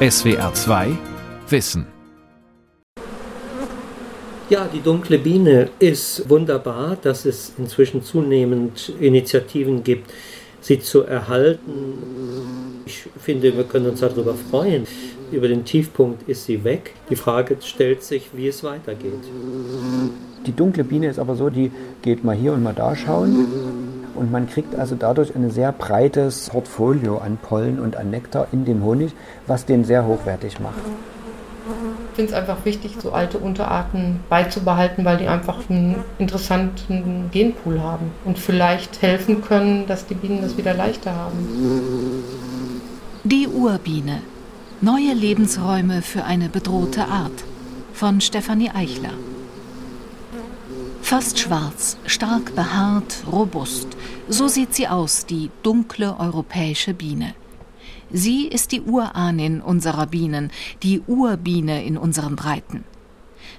SWR 0.00 0.54
2 0.54 0.96
Wissen. 1.48 1.84
Ja, 4.48 4.68
die 4.72 4.80
dunkle 4.80 5.18
Biene 5.18 5.70
ist 5.80 6.30
wunderbar, 6.30 6.96
dass 7.02 7.24
es 7.24 7.54
inzwischen 7.58 8.04
zunehmend 8.04 8.92
Initiativen 9.00 9.82
gibt, 9.82 10.12
sie 10.60 10.78
zu 10.78 11.02
erhalten. 11.02 12.84
Ich 12.86 13.08
finde, 13.18 13.56
wir 13.56 13.64
können 13.64 13.86
uns 13.86 13.98
darüber 13.98 14.34
freuen. 14.34 14.86
Über 15.32 15.48
den 15.48 15.64
Tiefpunkt 15.64 16.28
ist 16.28 16.44
sie 16.44 16.62
weg. 16.62 16.94
Die 17.10 17.16
Frage 17.16 17.56
stellt 17.60 18.04
sich, 18.04 18.28
wie 18.34 18.46
es 18.46 18.62
weitergeht. 18.62 19.24
Die 20.46 20.52
dunkle 20.52 20.84
Biene 20.84 21.08
ist 21.08 21.18
aber 21.18 21.34
so, 21.34 21.50
die 21.50 21.72
geht 22.02 22.22
mal 22.22 22.36
hier 22.36 22.52
und 22.52 22.62
mal 22.62 22.72
da 22.72 22.94
schauen. 22.94 23.87
Und 24.18 24.32
man 24.32 24.48
kriegt 24.48 24.74
also 24.74 24.96
dadurch 24.96 25.34
ein 25.34 25.50
sehr 25.50 25.70
breites 25.70 26.50
Portfolio 26.50 27.18
an 27.18 27.38
Pollen 27.40 27.78
und 27.78 27.96
an 27.96 28.10
Nektar 28.10 28.48
in 28.52 28.64
dem 28.64 28.82
Honig, 28.82 29.12
was 29.46 29.64
den 29.64 29.84
sehr 29.84 30.06
hochwertig 30.06 30.58
macht. 30.58 30.74
Ich 32.10 32.16
finde 32.16 32.32
es 32.32 32.36
einfach 32.36 32.64
wichtig, 32.64 32.96
so 33.00 33.12
alte 33.12 33.38
Unterarten 33.38 34.18
beizubehalten, 34.28 35.04
weil 35.04 35.18
die 35.18 35.28
einfach 35.28 35.70
einen 35.70 35.96
interessanten 36.18 37.28
Genpool 37.30 37.80
haben 37.80 38.10
und 38.24 38.40
vielleicht 38.40 39.02
helfen 39.02 39.40
können, 39.40 39.86
dass 39.86 40.06
die 40.06 40.14
Bienen 40.14 40.42
das 40.42 40.56
wieder 40.56 40.74
leichter 40.74 41.14
haben. 41.14 42.24
Die 43.22 43.46
Urbiene. 43.46 44.22
Neue 44.80 45.12
Lebensräume 45.12 46.02
für 46.02 46.24
eine 46.24 46.48
bedrohte 46.48 47.02
Art. 47.02 47.44
Von 47.92 48.20
Stefanie 48.20 48.70
Eichler. 48.74 49.10
Fast 51.08 51.38
schwarz, 51.38 51.96
stark 52.04 52.54
behaart, 52.54 53.24
robust. 53.32 53.88
So 54.28 54.46
sieht 54.46 54.74
sie 54.74 54.88
aus, 54.88 55.24
die 55.24 55.50
dunkle 55.62 56.20
europäische 56.20 56.92
Biene. 56.92 57.34
Sie 58.10 58.46
ist 58.46 58.72
die 58.72 58.82
Urahnin 58.82 59.62
unserer 59.62 60.06
Bienen, 60.06 60.50
die 60.82 61.00
Urbiene 61.00 61.82
in 61.82 61.96
unseren 61.96 62.36
Breiten. 62.36 62.84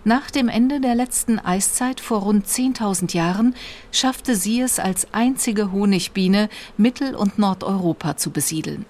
Nach 0.03 0.29
dem 0.29 0.47
Ende 0.47 0.79
der 0.79 0.93
letzten 0.93 1.39
Eiszeit 1.39 1.99
vor 1.99 2.19
rund 2.19 2.45
10.000 2.45 3.15
Jahren 3.15 3.55
schaffte 3.91 4.35
sie 4.35 4.61
es 4.61 4.77
als 4.77 5.11
einzige 5.11 5.71
Honigbiene, 5.71 6.49
Mittel- 6.77 7.15
und 7.15 7.39
Nordeuropa 7.39 8.15
zu 8.15 8.29
besiedeln. 8.29 8.85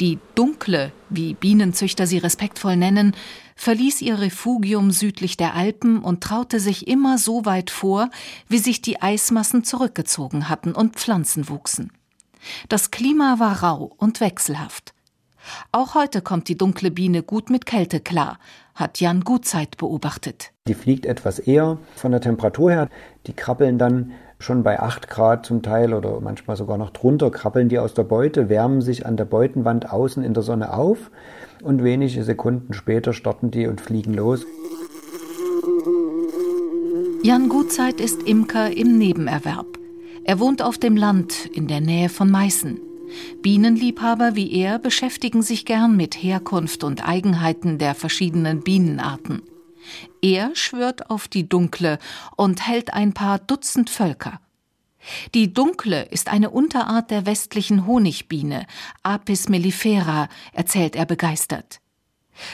Die 0.00 0.18
dunkle, 0.34 0.92
wie 1.10 1.34
Bienenzüchter 1.34 2.06
sie 2.06 2.18
respektvoll 2.18 2.76
nennen, 2.76 3.14
verließ 3.60 4.00
ihr 4.00 4.18
Refugium 4.18 4.90
südlich 4.90 5.36
der 5.36 5.54
Alpen 5.54 5.98
und 5.98 6.22
traute 6.22 6.60
sich 6.60 6.88
immer 6.88 7.18
so 7.18 7.44
weit 7.44 7.68
vor, 7.68 8.08
wie 8.48 8.56
sich 8.56 8.80
die 8.80 9.02
Eismassen 9.02 9.64
zurückgezogen 9.64 10.48
hatten 10.48 10.72
und 10.72 10.96
Pflanzen 10.96 11.50
wuchsen. 11.50 11.92
Das 12.70 12.90
Klima 12.90 13.38
war 13.38 13.62
rau 13.62 13.92
und 13.98 14.22
wechselhaft. 14.22 14.94
Auch 15.72 15.94
heute 15.94 16.22
kommt 16.22 16.48
die 16.48 16.56
dunkle 16.56 16.90
Biene 16.90 17.22
gut 17.22 17.50
mit 17.50 17.66
Kälte 17.66 18.00
klar, 18.00 18.38
hat 18.74 18.98
Jan 18.98 19.20
Gutzeit 19.24 19.76
beobachtet. 19.76 20.52
Die 20.66 20.74
fliegt 20.74 21.04
etwas 21.04 21.38
eher 21.38 21.76
von 21.96 22.12
der 22.12 22.22
Temperatur 22.22 22.70
her. 22.70 22.88
Die 23.26 23.34
krabbeln 23.34 23.76
dann 23.76 24.12
schon 24.40 24.62
bei 24.62 24.80
8 24.80 25.08
Grad 25.08 25.46
zum 25.46 25.62
Teil 25.62 25.94
oder 25.94 26.18
manchmal 26.20 26.56
sogar 26.56 26.78
noch 26.78 26.90
drunter, 26.90 27.30
krabbeln 27.30 27.68
die 27.68 27.78
aus 27.78 27.94
der 27.94 28.04
Beute, 28.04 28.48
wärmen 28.48 28.80
sich 28.80 29.06
an 29.06 29.16
der 29.16 29.26
Beutenwand 29.26 29.92
außen 29.92 30.24
in 30.24 30.34
der 30.34 30.42
Sonne 30.42 30.72
auf 30.72 31.10
und 31.62 31.84
wenige 31.84 32.24
Sekunden 32.24 32.72
später 32.72 33.12
starten 33.12 33.50
die 33.50 33.66
und 33.66 33.80
fliegen 33.80 34.14
los. 34.14 34.46
Jan 37.22 37.50
Gutzeit 37.50 38.00
ist 38.00 38.22
Imker 38.22 38.74
im 38.74 38.96
Nebenerwerb. 38.96 39.78
Er 40.24 40.40
wohnt 40.40 40.62
auf 40.62 40.78
dem 40.78 40.96
Land 40.96 41.46
in 41.52 41.68
der 41.68 41.82
Nähe 41.82 42.08
von 42.08 42.30
Meißen. 42.30 42.80
Bienenliebhaber 43.42 44.36
wie 44.36 44.52
er 44.52 44.78
beschäftigen 44.78 45.42
sich 45.42 45.66
gern 45.66 45.96
mit 45.96 46.14
Herkunft 46.14 46.82
und 46.82 47.06
Eigenheiten 47.06 47.76
der 47.76 47.94
verschiedenen 47.94 48.62
Bienenarten. 48.62 49.42
Er 50.22 50.54
schwört 50.54 51.10
auf 51.10 51.28
die 51.28 51.48
dunkle 51.48 51.98
und 52.36 52.66
hält 52.66 52.94
ein 52.94 53.12
paar 53.12 53.38
Dutzend 53.38 53.90
Völker. 53.90 54.40
Die 55.34 55.52
dunkle 55.52 56.02
ist 56.02 56.28
eine 56.28 56.50
Unterart 56.50 57.10
der 57.10 57.26
westlichen 57.26 57.86
Honigbiene, 57.86 58.66
Apis 59.02 59.48
mellifera, 59.48 60.28
erzählt 60.52 60.94
er 60.94 61.06
begeistert. 61.06 61.80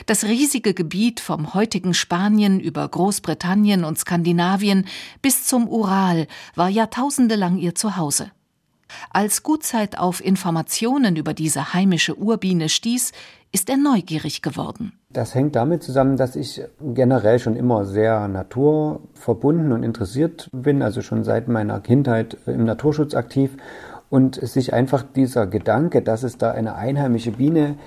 Das 0.05 0.23
riesige 0.23 0.73
Gebiet 0.73 1.19
vom 1.19 1.53
heutigen 1.53 1.93
Spanien 1.93 2.59
über 2.59 2.87
Großbritannien 2.87 3.83
und 3.83 3.97
Skandinavien 3.97 4.85
bis 5.21 5.45
zum 5.45 5.67
Ural 5.67 6.27
war 6.55 6.69
jahrtausendelang 6.69 7.57
ihr 7.57 7.75
Zuhause. 7.75 8.31
Als 9.11 9.43
Gutzeit 9.43 9.97
auf 9.97 10.23
Informationen 10.23 11.15
über 11.15 11.33
diese 11.33 11.73
heimische 11.73 12.15
Urbiene 12.15 12.69
stieß, 12.69 13.11
ist 13.51 13.69
er 13.69 13.77
neugierig 13.77 14.41
geworden. 14.41 14.93
Das 15.09 15.33
hängt 15.33 15.55
damit 15.55 15.83
zusammen, 15.83 16.17
dass 16.17 16.35
ich 16.35 16.61
generell 16.81 17.39
schon 17.39 17.55
immer 17.55 17.85
sehr 17.85 18.27
naturverbunden 18.27 19.71
und 19.71 19.83
interessiert 19.83 20.49
bin, 20.51 20.81
also 20.81 21.01
schon 21.01 21.23
seit 21.23 21.47
meiner 21.47 21.79
Kindheit 21.79 22.37
im 22.45 22.65
Naturschutz 22.65 23.15
aktiv 23.15 23.55
und 24.09 24.35
sich 24.35 24.73
einfach 24.73 25.03
dieser 25.03 25.47
Gedanke, 25.47 26.01
dass 26.01 26.23
es 26.23 26.37
da 26.37 26.51
eine 26.51 26.75
einheimische 26.75 27.31
Biene 27.31 27.77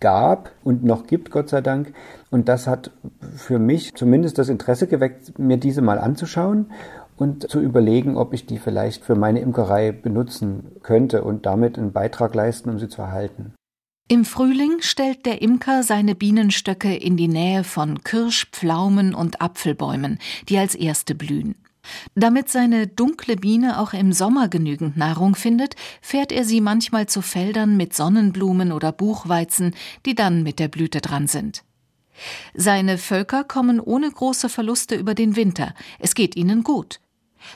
gab 0.00 0.50
und 0.64 0.84
noch 0.84 1.06
gibt, 1.06 1.30
Gott 1.30 1.48
sei 1.48 1.60
Dank. 1.62 1.94
Und 2.30 2.48
das 2.48 2.66
hat 2.66 2.90
für 3.34 3.58
mich 3.58 3.94
zumindest 3.94 4.38
das 4.38 4.48
Interesse 4.48 4.86
geweckt, 4.86 5.38
mir 5.38 5.56
diese 5.56 5.80
mal 5.80 5.98
anzuschauen 5.98 6.66
und 7.16 7.48
zu 7.50 7.60
überlegen, 7.60 8.16
ob 8.16 8.32
ich 8.34 8.46
die 8.46 8.58
vielleicht 8.58 9.04
für 9.04 9.14
meine 9.14 9.40
Imkerei 9.40 9.92
benutzen 9.92 10.72
könnte 10.82 11.24
und 11.24 11.46
damit 11.46 11.78
einen 11.78 11.92
Beitrag 11.92 12.34
leisten, 12.34 12.70
um 12.70 12.78
sie 12.78 12.88
zu 12.88 13.02
erhalten. 13.02 13.54
Im 14.06 14.26
Frühling 14.26 14.80
stellt 14.80 15.24
der 15.24 15.40
Imker 15.40 15.82
seine 15.82 16.14
Bienenstöcke 16.14 16.94
in 16.94 17.16
die 17.16 17.28
Nähe 17.28 17.64
von 17.64 18.04
Kirsch, 18.04 18.46
Pflaumen 18.52 19.14
und 19.14 19.40
Apfelbäumen, 19.40 20.18
die 20.48 20.58
als 20.58 20.74
erste 20.74 21.14
blühen. 21.14 21.54
Damit 22.14 22.50
seine 22.50 22.86
dunkle 22.86 23.36
Biene 23.36 23.78
auch 23.78 23.92
im 23.92 24.12
Sommer 24.12 24.48
genügend 24.48 24.96
Nahrung 24.96 25.34
findet, 25.34 25.74
fährt 26.02 26.32
er 26.32 26.44
sie 26.44 26.60
manchmal 26.60 27.06
zu 27.06 27.22
Feldern 27.22 27.76
mit 27.76 27.94
Sonnenblumen 27.94 28.72
oder 28.72 28.92
Buchweizen, 28.92 29.74
die 30.04 30.14
dann 30.14 30.42
mit 30.42 30.58
der 30.58 30.68
Blüte 30.68 31.00
dran 31.00 31.26
sind. 31.26 31.64
Seine 32.54 32.98
Völker 32.98 33.42
kommen 33.42 33.80
ohne 33.80 34.10
große 34.10 34.48
Verluste 34.48 34.94
über 34.94 35.14
den 35.14 35.34
Winter, 35.36 35.74
es 35.98 36.14
geht 36.14 36.36
ihnen 36.36 36.62
gut. 36.62 37.00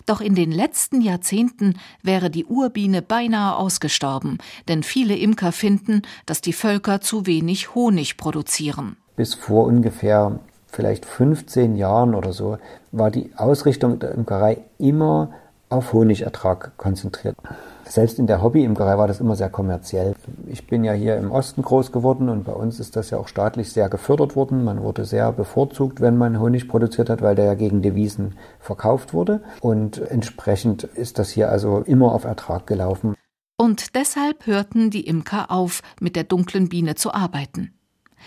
Doch 0.07 0.21
in 0.21 0.35
den 0.35 0.53
letzten 0.53 1.01
Jahrzehnten 1.01 1.79
wäre 2.03 2.31
die 2.31 2.45
Urbiene 2.45 3.03
beinahe 3.03 3.57
ausgestorben, 3.57 4.39
denn 4.69 4.83
viele 4.83 5.17
Imker 5.17 5.53
finden, 5.53 6.03
dass 6.27 6.41
die 6.41 6.53
Völker 6.53 7.01
zu 7.01 7.27
wenig 7.27 7.75
Honig 7.75 8.17
produzieren. 8.17 8.97
Bis 9.17 9.35
vor 9.35 9.65
ungefähr 9.65 10.39
vielleicht 10.67 11.05
15 11.05 11.77
Jahren 11.77 12.15
oder 12.15 12.33
so 12.33 12.59
war 12.93 13.11
die 13.11 13.31
Ausrichtung 13.37 13.99
der 13.99 14.13
Imkerei 14.13 14.59
immer 14.79 15.33
auf 15.69 15.93
Honigertrag 15.93 16.77
konzentriert. 16.77 17.37
Selbst 17.85 18.19
in 18.19 18.27
der 18.27 18.43
Hobbyimkerei 18.43 18.99
war 18.99 19.09
das 19.09 19.21
immer 19.21 19.35
sehr 19.35 19.49
kommerziell. 19.49 20.15
Ich 20.47 20.67
bin 20.67 20.85
ja 20.85 20.93
hier 20.93 21.17
im 21.17 21.31
Osten 21.31 21.63
groß 21.63 21.91
geworden 21.91 22.29
und 22.29 22.45
bei 22.45 22.53
uns 22.53 22.81
ist 22.81 22.97
das 22.97 23.11
ja 23.11 23.19
auch 23.19 23.29
staatlich 23.29 23.73
sehr 23.73 23.89
gefördert 23.89 24.37
worden. 24.37 24.63
Man 24.65 24.83
wurde 24.83 25.05
sehr 25.05 25.33
bevorzugt, 25.33 26.01
wenn 26.01 26.17
man 26.17 26.39
Honig 26.39 26.69
produziert 26.69 27.09
hat, 27.09 27.23
weil 27.23 27.35
der 27.35 27.47
ja 27.47 27.55
gegen 27.55 27.81
Devisen 27.81 28.37
verkauft 28.61 29.15
wurde. 29.15 29.43
Und 29.61 29.99
entsprechend 29.99 30.85
ist 30.85 31.19
das 31.19 31.31
hier 31.31 31.51
also 31.51 31.79
immer 31.79 32.13
auf 32.13 32.25
Ertrag 32.25 32.67
gelaufen. 32.67 33.15
Und 33.57 33.97
deshalb 33.97 34.47
hörten 34.47 34.91
die 34.91 35.07
Imker 35.07 35.51
auf, 35.51 35.83
mit 36.01 36.15
der 36.15 36.25
dunklen 36.25 36.69
Biene 36.69 36.95
zu 36.95 37.13
arbeiten. 37.13 37.78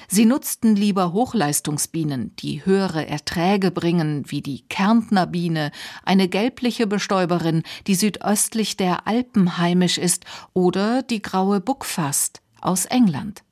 Sie 0.08 0.26
nutzten 0.26 0.76
lieber 0.76 1.14
Hochleistungsbienen, 1.14 2.36
die 2.38 2.66
höhere 2.66 3.08
Erträge 3.08 3.72
bringen, 3.72 4.24
wie 4.28 4.42
die 4.42 4.62
Kärntner 4.68 5.28
Biene, 5.28 5.72
eine 6.04 6.28
gelbliche 6.28 6.88
Bestäuberin, 6.88 7.64
die 7.88 7.96
südöstlich 7.96 8.78
der 8.78 9.08
Alpen 9.08 9.58
heimisch 9.58 9.98
ist, 9.98 10.26
oder 10.54 11.04
die 11.04 11.22
graue 11.22 11.62
Buckfast 11.62 12.42
aus 12.60 12.86
England. 12.86 13.44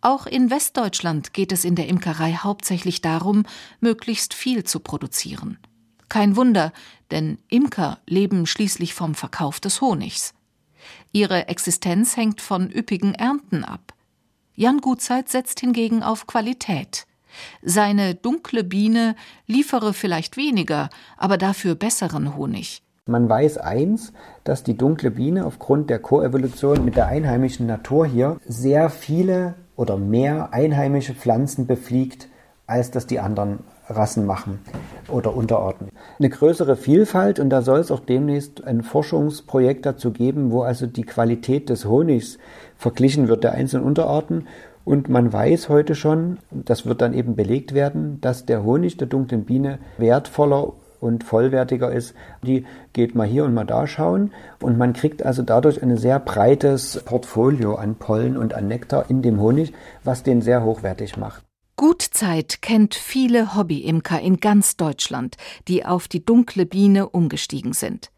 Auch 0.00 0.26
in 0.26 0.50
Westdeutschland 0.50 1.32
geht 1.32 1.52
es 1.52 1.64
in 1.64 1.76
der 1.76 1.88
Imkerei 1.88 2.32
hauptsächlich 2.34 3.00
darum, 3.00 3.44
möglichst 3.80 4.34
viel 4.34 4.64
zu 4.64 4.80
produzieren. 4.80 5.58
Kein 6.08 6.34
Wunder, 6.36 6.72
denn 7.12 7.38
Imker 7.48 8.00
leben 8.06 8.46
schließlich 8.46 8.94
vom 8.94 9.14
Verkauf 9.14 9.60
des 9.60 9.80
Honigs. 9.80 10.34
Ihre 11.12 11.48
Existenz 11.48 12.16
hängt 12.16 12.40
von 12.40 12.70
üppigen 12.70 13.14
Ernten 13.14 13.64
ab. 13.64 13.94
Jan 14.60 14.82
Gutzeit 14.82 15.30
setzt 15.30 15.60
hingegen 15.60 16.02
auf 16.02 16.26
Qualität. 16.26 17.06
Seine 17.62 18.14
dunkle 18.14 18.62
Biene 18.62 19.16
liefere 19.46 19.94
vielleicht 19.94 20.36
weniger, 20.36 20.90
aber 21.16 21.38
dafür 21.38 21.74
besseren 21.74 22.36
Honig. 22.36 22.82
Man 23.06 23.26
weiß 23.26 23.56
eins, 23.56 24.12
dass 24.44 24.62
die 24.62 24.76
dunkle 24.76 25.12
Biene 25.12 25.46
aufgrund 25.46 25.88
der 25.88 25.98
Koevolution 25.98 26.84
mit 26.84 26.96
der 26.96 27.06
einheimischen 27.06 27.66
Natur 27.66 28.04
hier 28.04 28.36
sehr 28.46 28.90
viele 28.90 29.54
oder 29.76 29.96
mehr 29.96 30.52
einheimische 30.52 31.14
Pflanzen 31.14 31.66
befliegt, 31.66 32.28
als 32.66 32.90
das 32.90 33.06
die 33.06 33.18
anderen 33.18 33.60
Rassen 33.88 34.26
machen 34.26 34.60
oder 35.08 35.34
Unterarten. 35.34 35.88
Eine 36.18 36.28
größere 36.28 36.76
Vielfalt 36.76 37.40
und 37.40 37.50
da 37.50 37.62
soll 37.62 37.80
es 37.80 37.90
auch 37.90 38.00
demnächst 38.00 38.62
ein 38.64 38.82
Forschungsprojekt 38.82 39.84
dazu 39.86 40.12
geben, 40.12 40.52
wo 40.52 40.62
also 40.62 40.86
die 40.86 41.02
Qualität 41.02 41.68
des 41.68 41.84
Honigs 41.84 42.38
verglichen 42.80 43.28
wird 43.28 43.44
der 43.44 43.52
einzelnen 43.52 43.84
Unterarten 43.84 44.46
und 44.84 45.08
man 45.10 45.32
weiß 45.32 45.68
heute 45.68 45.94
schon, 45.94 46.38
das 46.50 46.86
wird 46.86 47.02
dann 47.02 47.12
eben 47.12 47.36
belegt 47.36 47.74
werden, 47.74 48.20
dass 48.22 48.46
der 48.46 48.64
Honig 48.64 48.96
der 48.96 49.06
dunklen 49.06 49.44
Biene 49.44 49.78
wertvoller 49.98 50.72
und 50.98 51.22
vollwertiger 51.22 51.92
ist. 51.92 52.14
Die 52.42 52.64
geht 52.94 53.14
mal 53.14 53.26
hier 53.26 53.44
und 53.44 53.52
mal 53.52 53.66
da 53.66 53.86
schauen 53.86 54.32
und 54.62 54.78
man 54.78 54.94
kriegt 54.94 55.24
also 55.24 55.42
dadurch 55.42 55.82
ein 55.82 55.96
sehr 55.98 56.18
breites 56.18 57.02
Portfolio 57.04 57.74
an 57.74 57.96
Pollen 57.96 58.38
und 58.38 58.54
an 58.54 58.66
Nektar 58.66 59.10
in 59.10 59.20
dem 59.20 59.40
Honig, 59.40 59.74
was 60.02 60.22
den 60.22 60.40
sehr 60.40 60.64
hochwertig 60.64 61.18
macht. 61.18 61.44
Gutzeit 61.76 62.60
kennt 62.62 62.94
viele 62.94 63.54
Hobbyimker 63.54 64.20
in 64.20 64.38
ganz 64.38 64.76
Deutschland, 64.76 65.36
die 65.68 65.84
auf 65.84 66.08
die 66.08 66.24
dunkle 66.24 66.66
Biene 66.66 67.08
umgestiegen 67.10 67.74
sind. 67.74 68.10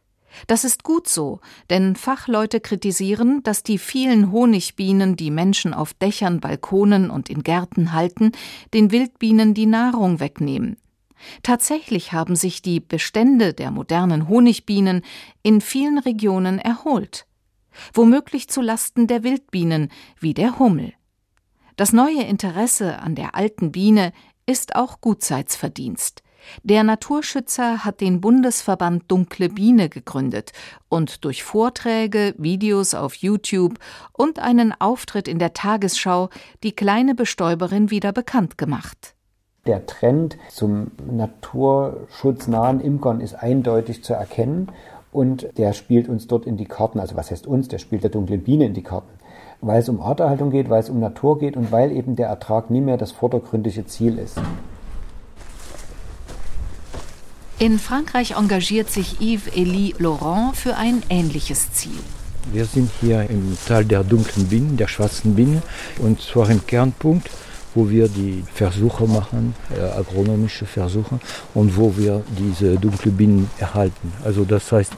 Das 0.46 0.64
ist 0.64 0.82
gut 0.82 1.08
so, 1.08 1.40
denn 1.70 1.96
Fachleute 1.96 2.61
kritisieren, 2.61 3.43
dass 3.43 3.62
die 3.62 3.79
vielen 3.79 4.32
Honigbienen, 4.32 5.17
die 5.17 5.31
Menschen 5.31 5.75
auf 5.75 5.94
Dächern, 5.94 6.40
Balkonen 6.40 7.11
und 7.11 7.29
in 7.29 7.43
Gärten 7.43 7.93
halten, 7.93 8.32
den 8.75 8.90
Wildbienen 8.90 9.55
die 9.55 9.67
Nahrung 9.67 10.20
wegnehmen. 10.20 10.76
Tatsächlich 11.43 12.12
haben 12.12 12.37
sich 12.37 12.62
die 12.62 12.81
Bestände 12.81 13.55
der 13.55 13.70
modernen 13.70 14.29
Honigbienen 14.29 15.02
in 15.43 15.61
vielen 15.61 15.99
Regionen 15.99 16.58
erholt, 16.58 17.26
womöglich 17.94 18.49
zu 18.49 18.61
Lasten 18.61 19.06
der 19.06 19.23
Wildbienen 19.23 19.90
wie 20.19 20.34
der 20.34 20.58
Hummel. 20.58 20.94
Das 21.76 21.93
neue 21.93 22.23
Interesse 22.23 22.99
an 22.99 23.14
der 23.14 23.34
alten 23.34 23.73
Biene 23.73 24.12
ist 24.46 24.75
auch 24.75 25.00
Gutzeitsverdienst. 25.00 26.21
Der 26.62 26.85
Naturschützer 26.85 27.85
hat 27.85 28.00
den 28.00 28.21
Bundesverband 28.21 29.05
Dunkle 29.09 29.49
Biene 29.49 29.89
gegründet 29.89 30.53
und 30.89 31.25
durch 31.25 31.43
Vorträge, 31.43 32.35
Videos 32.39 32.94
auf 32.94 33.15
YouTube 33.15 33.79
und 34.12 34.39
einen 34.39 34.75
Auftritt 34.79 35.29
in 35.29 35.39
der 35.39 35.53
Tagesschau 35.53 36.29
die 36.62 36.73
kleine 36.73 37.15
Bestäuberin 37.15 37.91
wieder 37.91 38.12
bekannt 38.12 38.59
gemacht. 38.59 39.15
Der 39.67 39.87
Trend 39.87 40.39
zum 40.49 40.91
naturschutznahen 41.09 42.81
Imkern 42.81 43.21
ist 43.21 43.35
eindeutig 43.35 44.03
zu 44.03 44.12
erkennen 44.12 44.73
und 45.12 45.56
der 45.56 45.73
spielt 45.73 46.09
uns 46.09 46.27
dort 46.27 46.47
in 46.47 46.56
die 46.56 46.65
Karten. 46.65 46.99
Also 46.99 47.17
was 47.17 47.31
heißt 47.31 47.47
uns? 47.47 47.69
Der 47.69 47.79
spielt 47.79 48.03
der 48.03 48.11
dunklen 48.11 48.43
Biene 48.43 48.65
in 48.67 48.75
die 48.75 48.83
Karten. 48.83 49.12
Weil 49.61 49.81
es 49.81 49.89
um 49.89 50.00
Arterhaltung 50.00 50.50
geht, 50.50 50.69
weil 50.69 50.81
es 50.81 50.91
um 50.91 50.99
Natur 50.99 51.39
geht 51.39 51.56
und 51.56 51.71
weil 51.71 51.93
eben 51.93 52.17
der 52.17 52.27
Ertrag 52.27 52.71
nie 52.71 52.81
mehr 52.81 52.97
das 52.97 53.12
vordergründige 53.12 53.87
Ziel 53.87 54.19
ist. 54.19 54.41
In 57.62 57.79
Frankreich 57.79 58.32
engagiert 58.32 58.91
sich 58.91 59.20
Yves-Élie 59.20 59.94
Laurent 59.99 60.56
für 60.56 60.76
ein 60.76 61.00
ähnliches 61.09 61.73
Ziel. 61.73 62.00
Wir 62.53 62.64
sind 62.64 62.91
hier 63.00 63.31
im 63.31 63.56
Tal 63.69 63.85
der 63.85 64.03
dunklen 64.03 64.49
Bienen, 64.49 64.76
der 64.76 64.88
schwarzen 64.88 65.37
Bienen, 65.37 65.62
und 65.99 66.20
zwar 66.20 66.50
im 66.50 66.67
Kernpunkt 66.67 67.31
wo 67.75 67.88
wir 67.88 68.09
die 68.09 68.44
Versuche 68.53 69.06
machen, 69.06 69.55
äh, 69.75 69.81
agronomische 69.81 70.67
Versuche 70.67 71.19
und 71.55 71.76
wo 71.76 71.97
wir 71.97 72.23
diese 72.38 72.76
dunkle 72.76 73.11
Bienen 73.11 73.50
erhalten. 73.59 74.12
Also 74.25 74.44
das 74.44 74.70
heißt, 74.73 74.93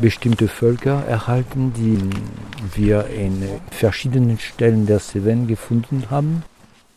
bestimmte 0.00 0.48
Völker 0.48 1.04
erhalten, 1.06 1.72
die 1.76 1.98
wir 2.76 3.06
in 3.06 3.42
verschiedenen 3.70 4.38
Stellen 4.38 4.86
der 4.86 5.00
Cevennes 5.00 5.48
gefunden 5.48 6.04
haben. 6.10 6.42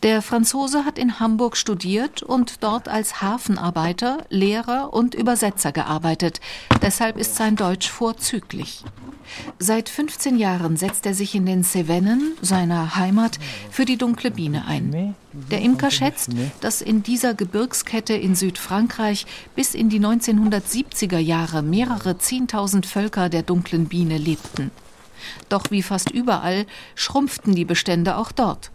Der 0.03 0.23
Franzose 0.23 0.83
hat 0.83 0.97
in 0.97 1.19
Hamburg 1.19 1.55
studiert 1.55 2.23
und 2.23 2.63
dort 2.63 2.87
als 2.87 3.21
Hafenarbeiter, 3.21 4.25
Lehrer 4.29 4.93
und 4.93 5.13
Übersetzer 5.13 5.71
gearbeitet. 5.71 6.39
Deshalb 6.81 7.17
ist 7.17 7.35
sein 7.35 7.55
Deutsch 7.55 7.87
vorzüglich. 7.87 8.83
Seit 9.59 9.89
15 9.89 10.39
Jahren 10.39 10.75
setzt 10.75 11.05
er 11.05 11.13
sich 11.13 11.35
in 11.35 11.45
den 11.45 11.63
Cevennen, 11.63 12.33
seiner 12.41 12.95
Heimat, 12.95 13.37
für 13.69 13.85
die 13.85 13.97
dunkle 13.97 14.31
Biene 14.31 14.65
ein. 14.65 15.15
Der 15.33 15.61
Imker 15.61 15.91
schätzt, 15.91 16.31
dass 16.61 16.81
in 16.81 17.03
dieser 17.03 17.35
Gebirgskette 17.35 18.15
in 18.15 18.33
Südfrankreich 18.33 19.27
bis 19.55 19.75
in 19.75 19.89
die 19.89 19.99
1970er 19.99 21.19
Jahre 21.19 21.61
mehrere 21.61 22.17
Zehntausend 22.17 22.87
Völker 22.87 23.29
der 23.29 23.43
dunklen 23.43 23.87
Biene 23.87 24.17
lebten. 24.17 24.71
Doch 25.47 25.69
wie 25.69 25.83
fast 25.83 26.09
überall 26.09 26.65
schrumpften 26.95 27.53
die 27.53 27.65
Bestände 27.65 28.17
auch 28.17 28.31
dort. 28.31 28.71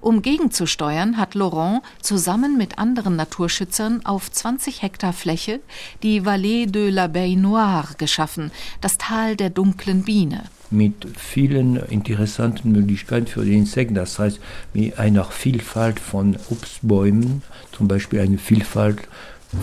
Um 0.00 0.22
gegenzusteuern, 0.22 1.16
hat 1.16 1.34
Laurent 1.34 1.82
zusammen 2.00 2.56
mit 2.56 2.78
anderen 2.78 3.16
Naturschützern 3.16 4.04
auf 4.04 4.30
20 4.30 4.82
Hektar 4.82 5.12
Fläche 5.12 5.60
die 6.02 6.22
Vallée 6.22 6.66
de 6.66 6.90
l'Abeille 6.90 7.38
Noire 7.38 7.94
geschaffen, 7.98 8.50
das 8.80 8.98
Tal 8.98 9.36
der 9.36 9.50
dunklen 9.50 10.04
Biene 10.04 10.44
mit 10.70 11.06
vielen 11.18 11.76
interessanten 11.76 12.72
Möglichkeiten 12.72 13.26
für 13.26 13.44
die 13.44 13.56
Insekten. 13.56 13.94
Das 13.94 14.18
heißt, 14.18 14.40
mit 14.72 14.98
einer 14.98 15.24
Vielfalt 15.24 15.98
von 15.98 16.36
Obstbäumen, 16.48 17.42
zum 17.72 17.88
Beispiel 17.88 18.20
eine 18.20 18.38
Vielfalt 18.38 19.08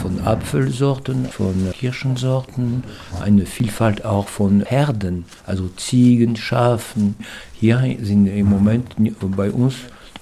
von 0.01 0.19
Apfelsorten, 0.21 1.25
von 1.25 1.71
Kirschensorten, 1.71 2.83
eine 3.21 3.45
Vielfalt 3.45 4.03
auch 4.03 4.27
von 4.27 4.61
Herden, 4.61 5.25
also 5.45 5.69
Ziegen, 5.77 6.35
Schafen. 6.35 7.15
Hier 7.53 7.97
sind 8.01 8.27
im 8.27 8.47
Moment 8.47 8.95
bei 9.37 9.49
uns 9.49 9.75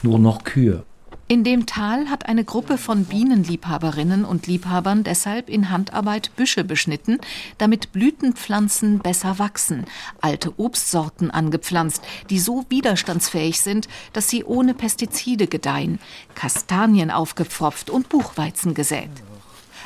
nur 0.05 0.19
noch 0.19 0.43
Kühe. 0.43 0.85
In 1.27 1.43
dem 1.43 1.65
Tal 1.65 2.07
hat 2.11 2.27
eine 2.27 2.43
Gruppe 2.43 2.77
von 2.77 3.05
Bienenliebhaberinnen 3.05 4.25
und 4.25 4.45
Liebhabern 4.45 5.03
deshalb 5.03 5.49
in 5.49 5.71
Handarbeit 5.71 6.29
Büsche 6.35 6.63
beschnitten, 6.63 7.17
damit 7.57 7.91
Blütenpflanzen 7.91 8.99
besser 8.99 9.39
wachsen, 9.39 9.85
alte 10.21 10.53
Obstsorten 10.59 11.31
angepflanzt, 11.31 12.03
die 12.29 12.37
so 12.37 12.65
widerstandsfähig 12.69 13.59
sind, 13.59 13.87
dass 14.13 14.29
sie 14.29 14.43
ohne 14.43 14.75
Pestizide 14.75 15.47
gedeihen, 15.47 15.97
Kastanien 16.35 17.09
aufgepfropft 17.09 17.89
und 17.89 18.07
Buchweizen 18.09 18.75
gesät. 18.75 19.09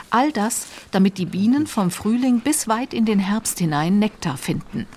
All 0.10 0.34
das, 0.34 0.68
damit 0.92 1.18
die 1.18 1.28
Bienen 1.28 1.68
vom 1.68 1.90
Frühling 1.90 2.42
bis 2.42 2.68
weit 2.68 2.94
in 2.94 3.06
den 3.06 3.20
Herbst 3.20 3.60
hinein 3.60 3.98
Nektar 4.00 4.36
finden. 4.36 4.88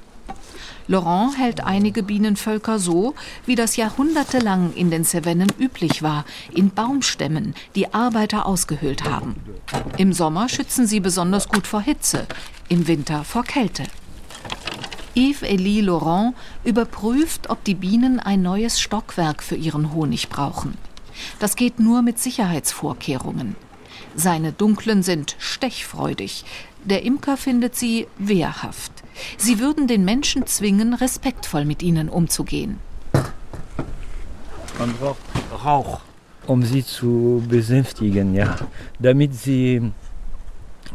Laurent 0.88 1.38
hält 1.38 1.64
einige 1.64 2.02
Bienenvölker 2.02 2.78
so, 2.78 3.14
wie 3.46 3.54
das 3.54 3.76
jahrhundertelang 3.76 4.72
in 4.74 4.90
den 4.90 5.04
Cevennen 5.04 5.50
üblich 5.58 6.02
war, 6.02 6.24
in 6.52 6.70
Baumstämmen, 6.70 7.54
die 7.74 7.94
Arbeiter 7.94 8.46
ausgehöhlt 8.46 9.04
haben. 9.04 9.36
Im 9.96 10.12
Sommer 10.12 10.48
schützen 10.48 10.86
sie 10.86 11.00
besonders 11.00 11.48
gut 11.48 11.66
vor 11.66 11.82
Hitze, 11.82 12.26
im 12.68 12.86
Winter 12.88 13.24
vor 13.24 13.44
Kälte. 13.44 13.84
Yves-Élie 15.14 15.82
Laurent 15.82 16.34
überprüft, 16.64 17.50
ob 17.50 17.62
die 17.64 17.74
Bienen 17.74 18.18
ein 18.18 18.42
neues 18.42 18.80
Stockwerk 18.80 19.42
für 19.42 19.56
ihren 19.56 19.92
Honig 19.92 20.30
brauchen. 20.30 20.76
Das 21.38 21.56
geht 21.56 21.78
nur 21.78 22.02
mit 22.02 22.18
Sicherheitsvorkehrungen. 22.18 23.54
Seine 24.14 24.52
dunklen 24.52 25.02
sind 25.02 25.36
stechfreudig, 25.38 26.44
der 26.84 27.02
Imker 27.04 27.36
findet 27.36 27.76
sie 27.76 28.06
wehrhaft. 28.18 29.01
Sie 29.36 29.60
würden 29.60 29.86
den 29.86 30.04
Menschen 30.04 30.46
zwingen, 30.46 30.94
respektvoll 30.94 31.64
mit 31.64 31.82
ihnen 31.82 32.08
umzugehen. 32.08 32.78
Man 34.78 34.92
braucht 34.94 35.20
Rauch, 35.64 36.00
um 36.46 36.62
sie 36.62 36.84
zu 36.84 37.42
besänftigen, 37.48 38.34
ja, 38.34 38.56
damit 38.98 39.34
sie 39.34 39.92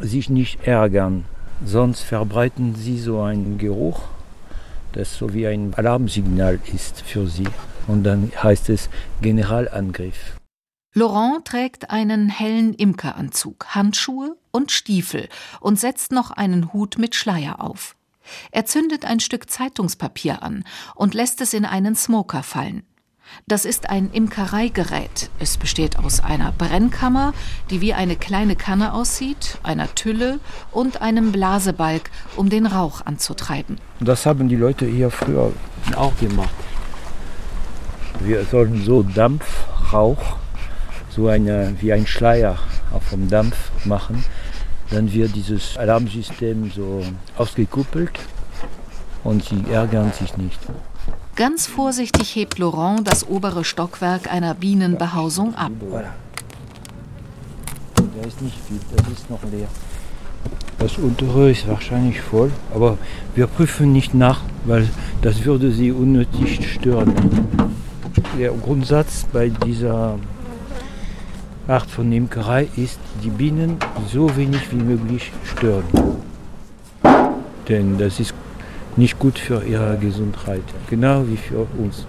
sich 0.01 0.29
nicht 0.29 0.67
ärgern. 0.67 1.25
Sonst 1.65 2.01
verbreiten 2.01 2.75
sie 2.75 2.99
so 2.99 3.21
einen 3.21 3.57
Geruch, 3.57 4.01
das 4.93 5.15
so 5.15 5.33
wie 5.33 5.47
ein 5.47 5.73
Alarmsignal 5.75 6.59
ist 6.73 7.01
für 7.01 7.27
sie. 7.27 7.47
Und 7.87 8.03
dann 8.03 8.31
heißt 8.43 8.69
es 8.69 8.89
Generalangriff. 9.21 10.37
Laurent 10.93 11.45
trägt 11.45 11.91
einen 11.91 12.29
hellen 12.29 12.73
Imkeranzug, 12.73 13.67
Handschuhe 13.75 14.35
und 14.51 14.71
Stiefel 14.71 15.29
und 15.59 15.79
setzt 15.79 16.11
noch 16.11 16.31
einen 16.31 16.73
Hut 16.73 16.97
mit 16.97 17.15
Schleier 17.15 17.61
auf. 17.61 17.96
Er 18.51 18.65
zündet 18.65 19.05
ein 19.05 19.19
Stück 19.19 19.49
Zeitungspapier 19.49 20.43
an 20.43 20.63
und 20.95 21.13
lässt 21.13 21.41
es 21.41 21.53
in 21.53 21.65
einen 21.65 21.95
Smoker 21.95 22.43
fallen. 22.43 22.83
Das 23.47 23.65
ist 23.65 23.89
ein 23.89 24.09
Imkereigerät. 24.11 25.29
Es 25.39 25.57
besteht 25.57 25.99
aus 25.99 26.19
einer 26.19 26.51
Brennkammer, 26.51 27.33
die 27.69 27.81
wie 27.81 27.93
eine 27.93 28.15
kleine 28.15 28.55
Kanne 28.55 28.93
aussieht, 28.93 29.59
einer 29.63 29.93
Tülle 29.95 30.39
und 30.71 31.01
einem 31.01 31.31
Blasebalg, 31.31 32.09
um 32.35 32.49
den 32.49 32.65
Rauch 32.65 33.05
anzutreiben. 33.05 33.79
Das 33.99 34.25
haben 34.25 34.49
die 34.49 34.55
Leute 34.55 34.85
hier 34.85 35.09
früher 35.09 35.51
auch 35.95 36.15
gemacht. 36.17 36.53
Wir 38.21 38.45
sollten 38.45 38.83
so 38.83 39.03
Dampf, 39.03 39.45
Rauch, 39.93 40.37
so 41.09 41.27
eine, 41.27 41.75
wie 41.79 41.93
ein 41.93 42.07
Schleier 42.07 42.57
vom 43.09 43.29
Dampf 43.29 43.71
machen 43.85 44.23
dann 44.91 45.11
wird 45.11 45.35
dieses 45.35 45.77
Alarmsystem 45.77 46.71
so 46.73 47.03
ausgekuppelt 47.37 48.19
und 49.23 49.43
sie 49.43 49.63
ärgern 49.71 50.11
sich 50.13 50.37
nicht. 50.37 50.59
Ganz 51.35 51.67
vorsichtig 51.67 52.35
hebt 52.35 52.57
Laurent 52.57 53.07
das 53.07 53.27
obere 53.27 53.63
Stockwerk 53.63 54.31
einer 54.31 54.53
Bienenbehausung 54.53 55.55
ab. 55.55 55.71
da 57.95 58.27
ist 58.27 58.41
nicht 58.41 58.57
viel, 58.67 58.79
das 58.95 59.07
ist 59.07 59.29
noch 59.29 59.43
leer. 59.43 59.67
Das 60.79 60.97
untere 60.97 61.51
ist 61.51 61.67
wahrscheinlich 61.67 62.21
voll, 62.21 62.51
aber 62.73 62.97
wir 63.35 63.47
prüfen 63.47 63.91
nicht 63.93 64.13
nach, 64.13 64.41
weil 64.65 64.87
das 65.21 65.43
würde 65.43 65.71
sie 65.71 65.91
unnötig 65.91 66.71
stören. 66.73 67.13
Der 68.37 68.51
Grundsatz 68.51 69.25
bei 69.31 69.49
dieser 69.49 70.17
Art 71.67 71.89
von 71.89 72.11
Imkerei 72.11 72.69
ist, 72.77 72.99
die 73.23 73.29
Bienen 73.29 73.77
so 74.09 74.35
wenig 74.37 74.71
wie 74.71 74.77
möglich 74.77 75.31
stören. 75.43 75.83
Denn 77.67 77.97
das 77.97 78.19
ist 78.19 78.33
nicht 78.95 79.19
gut 79.19 79.37
für 79.37 79.63
ihre 79.63 79.97
Gesundheit, 79.97 80.63
genau 80.89 81.27
wie 81.27 81.37
für 81.37 81.67
uns. 81.77 82.05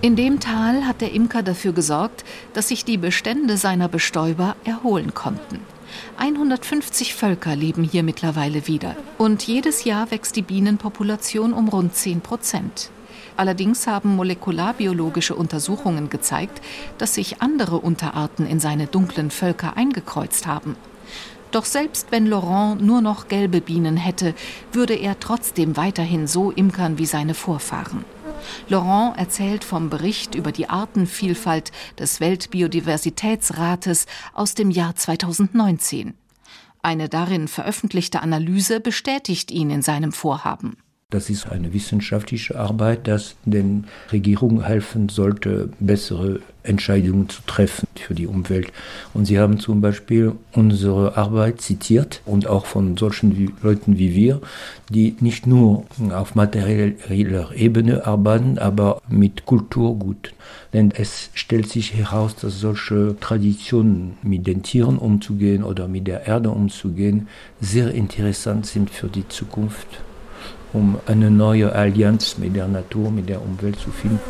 In 0.00 0.16
dem 0.16 0.40
Tal 0.40 0.86
hat 0.86 1.00
der 1.00 1.12
Imker 1.12 1.42
dafür 1.42 1.72
gesorgt, 1.72 2.24
dass 2.54 2.68
sich 2.68 2.84
die 2.84 2.96
Bestände 2.96 3.56
seiner 3.56 3.88
Bestäuber 3.88 4.56
erholen 4.64 5.12
konnten. 5.12 5.58
150 6.16 7.14
Völker 7.14 7.56
leben 7.56 7.82
hier 7.82 8.02
mittlerweile 8.02 8.66
wieder 8.66 8.96
und 9.18 9.42
jedes 9.42 9.84
Jahr 9.84 10.10
wächst 10.10 10.36
die 10.36 10.42
Bienenpopulation 10.42 11.52
um 11.52 11.68
rund 11.68 11.94
10 11.94 12.20
Prozent. 12.20 12.90
Allerdings 13.40 13.86
haben 13.86 14.16
molekularbiologische 14.16 15.34
Untersuchungen 15.34 16.10
gezeigt, 16.10 16.60
dass 16.98 17.14
sich 17.14 17.40
andere 17.40 17.78
Unterarten 17.78 18.44
in 18.44 18.60
seine 18.60 18.86
dunklen 18.86 19.30
Völker 19.30 19.78
eingekreuzt 19.78 20.46
haben. 20.46 20.76
Doch 21.50 21.64
selbst 21.64 22.08
wenn 22.12 22.26
Laurent 22.26 22.82
nur 22.82 23.00
noch 23.00 23.28
gelbe 23.28 23.62
Bienen 23.62 23.96
hätte, 23.96 24.34
würde 24.72 24.92
er 24.92 25.18
trotzdem 25.20 25.78
weiterhin 25.78 26.26
so 26.26 26.50
imkern 26.50 26.98
wie 26.98 27.06
seine 27.06 27.32
Vorfahren. 27.32 28.04
Laurent 28.68 29.16
erzählt 29.16 29.64
vom 29.64 29.88
Bericht 29.88 30.34
über 30.34 30.52
die 30.52 30.68
Artenvielfalt 30.68 31.72
des 31.98 32.20
Weltbiodiversitätsrates 32.20 34.04
aus 34.34 34.52
dem 34.52 34.70
Jahr 34.70 34.96
2019. 34.96 36.12
Eine 36.82 37.08
darin 37.08 37.48
veröffentlichte 37.48 38.20
Analyse 38.20 38.80
bestätigt 38.80 39.50
ihn 39.50 39.70
in 39.70 39.80
seinem 39.80 40.12
Vorhaben. 40.12 40.76
Das 41.10 41.28
ist 41.28 41.50
eine 41.50 41.72
wissenschaftliche 41.72 42.56
Arbeit, 42.56 43.08
das 43.08 43.34
den 43.44 43.86
Regierungen 44.12 44.62
helfen 44.62 45.08
sollte, 45.08 45.70
bessere 45.80 46.38
Entscheidungen 46.62 47.28
zu 47.28 47.42
treffen 47.46 47.88
für 47.96 48.14
die 48.14 48.28
Umwelt. 48.28 48.72
Und 49.12 49.24
sie 49.24 49.40
haben 49.40 49.58
zum 49.58 49.80
Beispiel 49.80 50.34
unsere 50.52 51.16
Arbeit 51.16 51.60
zitiert 51.62 52.20
und 52.26 52.46
auch 52.46 52.64
von 52.64 52.96
solchen 52.96 53.36
wie, 53.36 53.50
Leuten 53.60 53.98
wie 53.98 54.14
wir, 54.14 54.40
die 54.88 55.16
nicht 55.18 55.48
nur 55.48 55.84
auf 56.12 56.36
materieller 56.36 57.56
Ebene 57.56 58.06
arbeiten, 58.06 58.58
aber 58.58 59.02
mit 59.08 59.46
Kulturgut. 59.46 60.32
Denn 60.72 60.92
es 60.92 61.30
stellt 61.34 61.68
sich 61.68 61.94
heraus, 61.94 62.36
dass 62.36 62.60
solche 62.60 63.16
Traditionen 63.18 64.16
mit 64.22 64.46
den 64.46 64.62
Tieren 64.62 64.96
umzugehen 64.96 65.64
oder 65.64 65.88
mit 65.88 66.06
der 66.06 66.28
Erde 66.28 66.50
umzugehen 66.50 67.26
sehr 67.60 67.92
interessant 67.92 68.66
sind 68.66 68.90
für 68.90 69.08
die 69.08 69.26
Zukunft 69.26 69.88
um 70.72 70.98
eine 71.06 71.30
neue 71.30 71.72
Allianz 71.72 72.38
mit 72.38 72.56
der 72.56 72.68
Natur, 72.68 73.10
mit 73.10 73.28
der 73.28 73.42
Umwelt 73.42 73.78
zu 73.78 73.90
finden. 73.90 74.20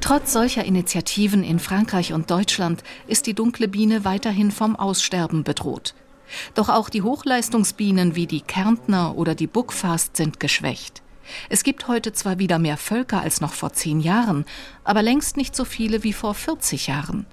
Trotz 0.00 0.34
solcher 0.34 0.64
Initiativen 0.64 1.42
in 1.42 1.58
Frankreich 1.58 2.12
und 2.12 2.30
Deutschland 2.30 2.84
ist 3.06 3.26
die 3.26 3.32
dunkle 3.32 3.68
Biene 3.68 4.04
weiterhin 4.04 4.50
vom 4.50 4.76
Aussterben 4.76 5.44
bedroht. 5.44 5.94
Doch 6.54 6.68
auch 6.68 6.90
die 6.90 7.02
Hochleistungsbienen 7.02 8.14
wie 8.14 8.26
die 8.26 8.42
Kärntner 8.42 9.16
oder 9.16 9.34
die 9.34 9.46
Buckfast 9.46 10.16
sind 10.16 10.40
geschwächt. 10.40 11.02
Es 11.48 11.62
gibt 11.62 11.88
heute 11.88 12.12
zwar 12.12 12.38
wieder 12.38 12.58
mehr 12.58 12.76
Völker 12.76 13.22
als 13.22 13.40
noch 13.40 13.54
vor 13.54 13.72
zehn 13.72 14.00
Jahren, 14.00 14.44
aber 14.84 15.02
längst 15.02 15.36
nicht 15.36 15.56
so 15.56 15.64
viele 15.64 16.02
wie 16.02 16.12
vor 16.12 16.34
40 16.34 16.86
Jahren. 16.86 17.26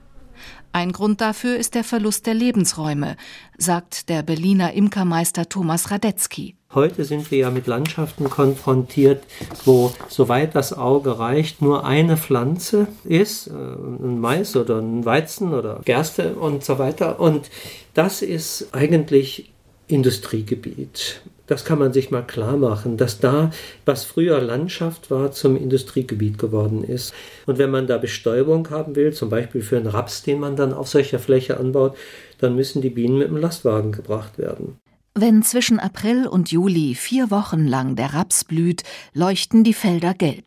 Ein 0.74 0.94
Grund 0.94 1.20
dafür 1.20 1.58
ist 1.58 1.75
der 1.75 1.84
Verlust 1.84 2.25
der 2.25 2.34
Lebensräume, 2.34 3.18
sagt 3.58 4.08
der 4.08 4.24
Berliner 4.24 4.74
Imkermeister 4.74 5.50
Thomas 5.50 5.92
Radetzky. 5.92 6.56
Heute 6.74 7.04
sind 7.04 7.30
wir 7.30 7.40
ja 7.40 7.50
mit 7.50 7.68
Landschaften 7.68 8.30
konfrontiert, 8.30 9.24
wo, 9.66 9.94
soweit 10.08 10.56
das 10.56 10.72
Auge 10.72 11.20
reicht, 11.20 11.62
nur 11.62 11.86
eine 11.86 12.16
Pflanze 12.16 12.88
ist, 13.04 13.48
äh, 13.48 13.51
ein 13.51 14.20
Mais 14.22 14.56
oder 14.56 14.80
ein 14.80 15.04
Weizen 15.04 15.54
oder 15.54 15.82
Gerste 15.84 16.36
und 16.36 16.63
so 16.63 16.80
weiter. 16.80 17.20
Und 17.20 17.50
das 17.94 18.22
ist 18.22 18.70
eigentlich 18.72 19.51
Industriegebiet. 19.88 21.22
Das 21.51 21.65
kann 21.65 21.79
man 21.79 21.91
sich 21.91 22.12
mal 22.12 22.22
klar 22.22 22.55
machen, 22.55 22.96
dass 22.96 23.20
da, 23.20 23.51
was 23.84 24.05
früher 24.05 24.39
Landschaft 24.39 25.12
war, 25.12 25.34
zum 25.34 25.58
Industriegebiet 25.58 26.38
geworden 26.38 26.81
ist. 26.81 27.13
Und 27.46 27.58
wenn 27.58 27.70
man 27.70 27.88
da 27.88 27.98
Bestäubung 27.98 28.70
haben 28.70 28.96
will, 28.96 29.12
zum 29.12 29.29
Beispiel 29.29 29.62
für 29.62 29.75
einen 29.75 29.88
Raps, 29.88 30.24
den 30.24 30.39
man 30.39 30.55
dann 30.55 30.72
auf 30.72 30.88
solcher 30.88 31.20
Fläche 31.20 31.60
anbaut, 31.60 31.98
dann 32.39 32.55
müssen 32.55 32.81
die 32.81 32.89
Bienen 32.89 33.17
mit 33.17 33.27
dem 33.27 33.36
Lastwagen 33.36 33.91
gebracht 33.91 34.38
werden. 34.38 34.77
Wenn 35.13 35.43
zwischen 35.43 35.77
April 35.77 36.25
und 36.25 36.53
Juli 36.53 36.96
vier 36.96 37.29
Wochen 37.31 37.67
lang 37.67 37.98
der 37.98 38.13
Raps 38.13 38.46
blüht, 38.46 38.84
leuchten 39.13 39.65
die 39.65 39.74
Felder 39.74 40.13
gelb. 40.13 40.46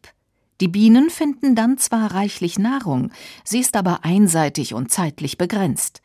Die 0.62 0.68
Bienen 0.68 1.10
finden 1.10 1.54
dann 1.54 1.76
zwar 1.76 2.14
reichlich 2.14 2.58
Nahrung, 2.58 3.10
sie 3.44 3.60
ist 3.60 3.76
aber 3.76 4.06
einseitig 4.06 4.72
und 4.72 4.90
zeitlich 4.90 5.36
begrenzt. 5.36 6.00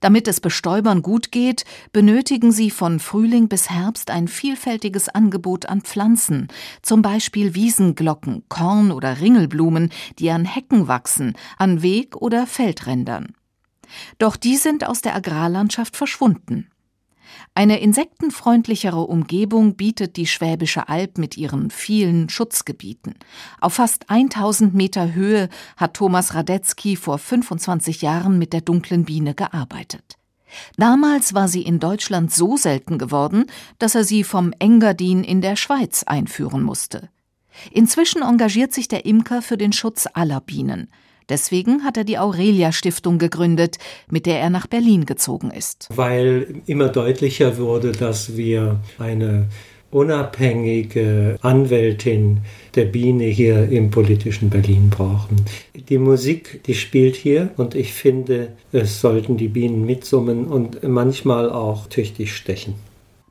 Damit 0.00 0.28
es 0.28 0.40
Bestäubern 0.40 1.02
gut 1.02 1.32
geht, 1.32 1.64
benötigen 1.92 2.52
sie 2.52 2.70
von 2.70 3.00
Frühling 3.00 3.48
bis 3.48 3.70
Herbst 3.70 4.10
ein 4.10 4.28
vielfältiges 4.28 5.08
Angebot 5.08 5.66
an 5.66 5.80
Pflanzen, 5.80 6.48
zum 6.82 7.02
Beispiel 7.02 7.54
Wiesenglocken, 7.54 8.44
Korn 8.48 8.92
oder 8.92 9.20
Ringelblumen, 9.20 9.90
die 10.18 10.30
an 10.30 10.44
Hecken 10.44 10.88
wachsen, 10.88 11.34
an 11.58 11.82
Weg- 11.82 12.16
oder 12.16 12.46
Feldrändern. 12.46 13.34
Doch 14.18 14.36
die 14.36 14.56
sind 14.56 14.86
aus 14.86 15.02
der 15.02 15.14
Agrarlandschaft 15.14 15.96
verschwunden. 15.96 16.70
Eine 17.54 17.80
insektenfreundlichere 17.80 19.00
Umgebung 19.00 19.76
bietet 19.76 20.16
die 20.16 20.26
Schwäbische 20.26 20.88
Alb 20.88 21.18
mit 21.18 21.36
ihren 21.36 21.70
vielen 21.70 22.28
Schutzgebieten. 22.28 23.14
Auf 23.60 23.74
fast 23.74 24.10
1000 24.10 24.74
Meter 24.74 25.14
Höhe 25.14 25.48
hat 25.76 25.94
Thomas 25.94 26.34
Radetzky 26.34 26.96
vor 26.96 27.18
25 27.18 28.02
Jahren 28.02 28.38
mit 28.38 28.52
der 28.52 28.60
dunklen 28.60 29.04
Biene 29.04 29.34
gearbeitet. 29.34 30.18
Damals 30.76 31.34
war 31.34 31.48
sie 31.48 31.62
in 31.62 31.80
Deutschland 31.80 32.32
so 32.32 32.56
selten 32.56 32.98
geworden, 32.98 33.46
dass 33.78 33.94
er 33.94 34.04
sie 34.04 34.24
vom 34.24 34.52
Engadin 34.58 35.24
in 35.24 35.40
der 35.40 35.56
Schweiz 35.56 36.04
einführen 36.04 36.62
musste. 36.62 37.08
Inzwischen 37.70 38.22
engagiert 38.22 38.72
sich 38.72 38.88
der 38.88 39.04
Imker 39.06 39.42
für 39.42 39.56
den 39.56 39.72
Schutz 39.72 40.08
aller 40.12 40.40
Bienen. 40.40 40.88
Deswegen 41.28 41.84
hat 41.84 41.96
er 41.96 42.04
die 42.04 42.18
Aurelia 42.18 42.72
Stiftung 42.72 43.18
gegründet, 43.18 43.78
mit 44.10 44.26
der 44.26 44.40
er 44.40 44.50
nach 44.50 44.66
Berlin 44.66 45.06
gezogen 45.06 45.50
ist. 45.50 45.88
Weil 45.90 46.62
immer 46.66 46.88
deutlicher 46.88 47.56
wurde, 47.58 47.92
dass 47.92 48.36
wir 48.36 48.80
eine 48.98 49.48
unabhängige 49.94 51.38
Anwältin 51.40 52.40
der 52.74 52.84
Biene 52.84 53.24
hier 53.26 53.68
im 53.68 53.90
politischen 53.90 54.50
Berlin 54.50 54.90
brauchen. 54.90 55.36
Die 55.88 55.98
Musik, 55.98 56.62
die 56.64 56.74
spielt 56.74 57.14
hier 57.14 57.50
und 57.56 57.76
ich 57.76 57.92
finde, 57.92 58.48
es 58.72 59.00
sollten 59.00 59.36
die 59.36 59.48
Bienen 59.48 59.86
mitsummen 59.86 60.46
und 60.46 60.82
manchmal 60.82 61.48
auch 61.48 61.86
tüchtig 61.86 62.34
stechen. 62.34 62.74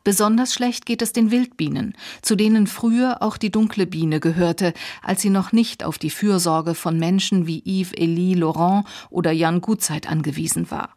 Besonders 0.04 0.54
schlecht 0.54 0.86
geht 0.86 1.02
es 1.02 1.14
den 1.14 1.32
Wildbienen, 1.32 1.96
zu 2.22 2.36
denen 2.36 2.68
früher 2.68 3.22
auch 3.22 3.38
die 3.38 3.52
dunkle 3.52 3.86
Biene 3.86 4.20
gehörte, 4.20 4.74
als 5.02 5.22
sie 5.22 5.30
noch 5.30 5.54
nicht 5.54 5.84
auf 5.84 5.98
die 5.98 6.10
Fürsorge 6.10 6.76
von 6.76 6.98
Menschen 6.98 7.48
wie 7.48 7.64
Yves 7.66 7.94
Elie 7.94 8.36
Laurent 8.36 8.86
oder 9.10 9.32
Jan 9.32 9.62
Gutzeit 9.62 10.10
angewiesen 10.10 10.70
war. 10.70 10.94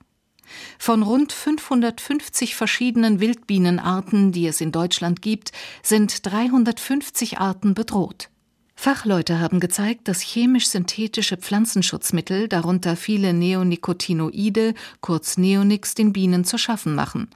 Von 0.78 1.02
rund 1.02 1.32
550 1.32 2.54
verschiedenen 2.54 3.20
Wildbienenarten, 3.20 4.32
die 4.32 4.46
es 4.46 4.60
in 4.60 4.72
Deutschland 4.72 5.22
gibt, 5.22 5.52
sind 5.82 6.26
350 6.26 7.38
Arten 7.38 7.74
bedroht. 7.74 8.28
Fachleute 8.74 9.40
haben 9.40 9.58
gezeigt, 9.58 10.06
dass 10.06 10.20
chemisch-synthetische 10.20 11.38
Pflanzenschutzmittel, 11.38 12.46
darunter 12.46 12.94
viele 12.94 13.32
Neonicotinoide, 13.32 14.74
kurz 15.00 15.38
Neonics, 15.38 15.94
den 15.94 16.12
Bienen 16.12 16.44
zu 16.44 16.58
schaffen 16.58 16.94
machen. 16.94 17.28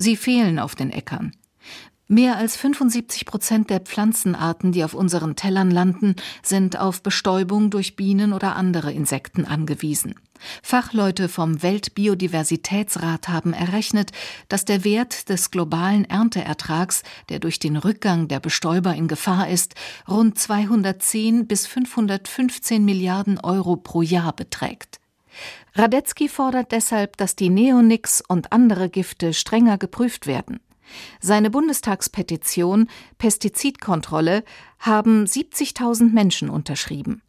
Sie 0.00 0.16
fehlen 0.16 0.60
auf 0.60 0.76
den 0.76 0.90
Äckern. 0.90 1.32
Mehr 2.06 2.36
als 2.36 2.56
75 2.56 3.26
Prozent 3.26 3.68
der 3.68 3.80
Pflanzenarten, 3.80 4.72
die 4.72 4.82
auf 4.82 4.94
unseren 4.94 5.36
Tellern 5.36 5.70
landen, 5.70 6.14
sind 6.42 6.78
auf 6.78 7.02
Bestäubung 7.02 7.68
durch 7.68 7.96
Bienen 7.96 8.32
oder 8.32 8.56
andere 8.56 8.92
Insekten 8.92 9.44
angewiesen. 9.44 10.14
Fachleute 10.62 11.28
vom 11.28 11.62
Weltbiodiversitätsrat 11.62 13.28
haben 13.28 13.52
errechnet, 13.52 14.12
dass 14.48 14.64
der 14.64 14.84
Wert 14.84 15.28
des 15.28 15.50
globalen 15.50 16.04
Ernteertrags, 16.04 17.02
der 17.28 17.40
durch 17.40 17.58
den 17.58 17.76
Rückgang 17.76 18.28
der 18.28 18.38
Bestäuber 18.40 18.94
in 18.94 19.08
Gefahr 19.08 19.50
ist, 19.50 19.74
rund 20.08 20.38
210 20.38 21.48
bis 21.48 21.66
515 21.66 22.84
Milliarden 22.84 23.38
Euro 23.40 23.76
pro 23.76 24.00
Jahr 24.00 24.32
beträgt. 24.32 25.00
Radetzky 25.74 26.28
fordert 26.28 26.72
deshalb, 26.72 27.16
dass 27.16 27.36
die 27.36 27.50
Neonics 27.50 28.22
und 28.26 28.52
andere 28.52 28.88
Gifte 28.88 29.32
strenger 29.34 29.78
geprüft 29.78 30.26
werden. 30.26 30.60
Seine 31.20 31.50
Bundestagspetition 31.50 32.88
Pestizidkontrolle 33.18 34.44
haben 34.78 35.24
70.000 35.24 36.12
Menschen 36.12 36.48
unterschrieben. 36.50 37.22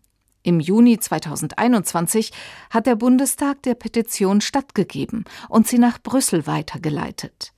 Im 0.43 0.59
Juni 0.59 0.97
2021 0.97 2.31
hat 2.69 2.85
der 2.85 2.95
Bundestag 2.95 3.61
der 3.63 3.75
Petition 3.75 4.39
stattgegeben 4.39 5.25
und 5.49 5.67
sie 5.67 5.79
nach 5.79 6.01
Brüssel 6.01 6.47
weitergeleitet. 6.47 7.53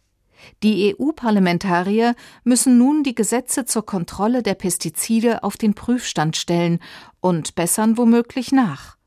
Die 0.63 0.95
EU-Parlamentarier 0.95 2.15
müssen 2.43 2.79
nun 2.79 3.03
die 3.03 3.13
Gesetze 3.13 3.65
zur 3.65 3.85
Kontrolle 3.85 4.41
der 4.41 4.55
Pestizide 4.55 5.43
auf 5.43 5.55
den 5.57 5.75
Prüfstand 5.75 6.35
stellen 6.35 6.79
und 7.19 7.53
bessern 7.53 7.97
womöglich 7.97 8.51
nach. 8.51 8.97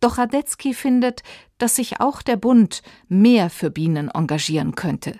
Doch 0.00 0.18
Radetzky 0.18 0.74
findet, 0.74 1.22
dass 1.58 1.76
sich 1.76 2.00
auch 2.00 2.22
der 2.22 2.36
Bund 2.36 2.82
mehr 3.08 3.50
für 3.50 3.70
Bienen 3.70 4.08
engagieren 4.08 4.74
könnte. 4.74 5.18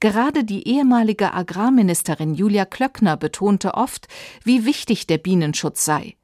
Gerade 0.00 0.44
die 0.44 0.66
ehemalige 0.68 1.32
Agrarministerin 1.32 2.34
Julia 2.34 2.64
Klöckner 2.64 3.16
betonte 3.16 3.74
oft, 3.74 4.08
wie 4.42 4.64
wichtig 4.64 5.06
der 5.06 5.18
Bienenschutz 5.18 5.84
sei. 5.84 6.16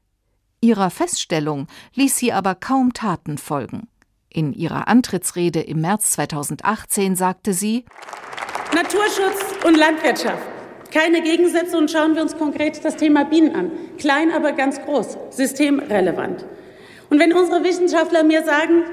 Ihrer 0.61 0.89
Feststellung 0.89 1.67
ließ 1.93 2.17
sie 2.17 2.33
aber 2.33 2.55
kaum 2.55 2.93
Taten 2.93 3.37
folgen. 3.37 3.87
In 4.29 4.53
ihrer 4.53 4.87
Antrittsrede 4.87 5.61
im 5.61 5.81
März 5.81 6.11
2018 6.11 7.15
sagte 7.15 7.53
sie 7.53 7.85
Naturschutz 8.73 9.65
und 9.65 9.77
Landwirtschaft. 9.77 10.43
Keine 10.91 11.21
Gegensätze 11.21 11.77
und 11.77 11.91
schauen 11.91 12.15
wir 12.15 12.21
uns 12.21 12.37
konkret 12.37 12.83
das 12.83 12.95
Thema 12.97 13.25
Bienen 13.25 13.55
an. 13.55 13.71
Klein, 13.97 14.31
aber 14.31 14.51
ganz 14.51 14.81
groß, 14.81 15.17
systemrelevant. 15.31 16.45
Und 17.13 17.19
wenn 17.19 17.31
unsere 17.31 17.63
Wissenschaftler 17.63 18.23
mir 18.23 18.43
sagen, 18.43 18.85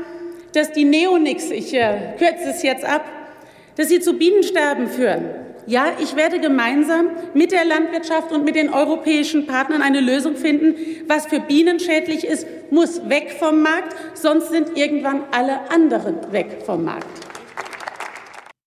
dass 0.52 0.72
die 0.72 0.84
Neonics, 0.84 1.50
ich 1.50 1.72
äh, 1.72 2.16
kürze 2.18 2.50
es 2.50 2.62
jetzt 2.62 2.84
ab, 2.84 3.02
dass 3.76 3.88
sie 3.88 4.00
zu 4.00 4.12
Bienensterben 4.12 4.88
führen, 4.88 5.24
ja, 5.66 5.86
ich 6.02 6.16
werde 6.16 6.38
gemeinsam 6.38 7.06
mit 7.32 7.50
der 7.50 7.64
Landwirtschaft 7.64 8.30
und 8.30 8.44
mit 8.44 8.56
den 8.56 8.68
europäischen 8.68 9.46
Partnern 9.46 9.80
eine 9.80 10.00
Lösung 10.00 10.36
finden. 10.36 10.74
Was 11.08 11.28
für 11.28 11.40
Bienen 11.40 11.80
schädlich 11.80 12.24
ist, 12.24 12.46
muss 12.70 13.08
weg 13.08 13.34
vom 13.38 13.62
Markt, 13.62 13.96
sonst 14.12 14.50
sind 14.50 14.76
irgendwann 14.76 15.22
alle 15.30 15.70
anderen 15.70 16.30
weg 16.30 16.58
vom 16.66 16.84
Markt. 16.84 17.06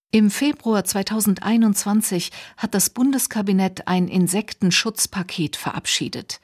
Im 0.10 0.31
Februar 0.31 0.83
2021 0.83 2.31
hat 2.57 2.74
das 2.74 2.89
Bundeskabinett 2.89 3.88
ein 3.88 4.07
Insektenschutzpaket 4.07 5.57
verabschiedet. 5.57 6.39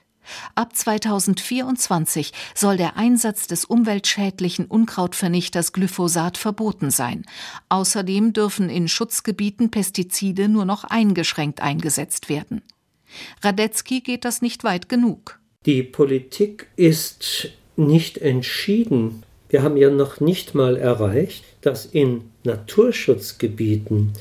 Ab 0.56 0.76
2024 0.76 2.34
soll 2.56 2.78
der 2.78 2.98
Einsatz 2.98 3.48
des 3.48 3.66
umweltschädlichen 3.66 4.66
Unkrautvernichters 4.66 5.74
Glyphosat 5.74 6.38
verboten 6.38 6.92
sein. 6.92 7.26
Außerdem 7.70 8.34
dürfen 8.34 8.70
in 8.70 8.88
Schutzgebieten 8.88 9.72
Pestizide 9.72 10.50
nur 10.50 10.66
noch 10.66 10.84
eingeschränkt 10.84 11.62
eingesetzt 11.62 12.30
werden. 12.30 12.62
Radetzky 13.42 14.02
geht 14.02 14.26
das 14.26 14.42
nicht 14.42 14.64
weit 14.64 14.90
genug. 14.90 15.40
Die 15.66 15.84
Politik 15.84 16.68
ist 16.76 17.50
nicht 17.76 18.18
entschieden. 18.18 19.24
Wir 19.50 19.64
haben 19.64 19.78
ja 19.78 19.90
noch 19.90 20.20
nicht 20.20 20.54
mal 20.54 20.78
erreicht, 20.78 21.44
dass 21.62 21.86
in 21.86 22.22
Naturschutzgebieten 22.44 24.14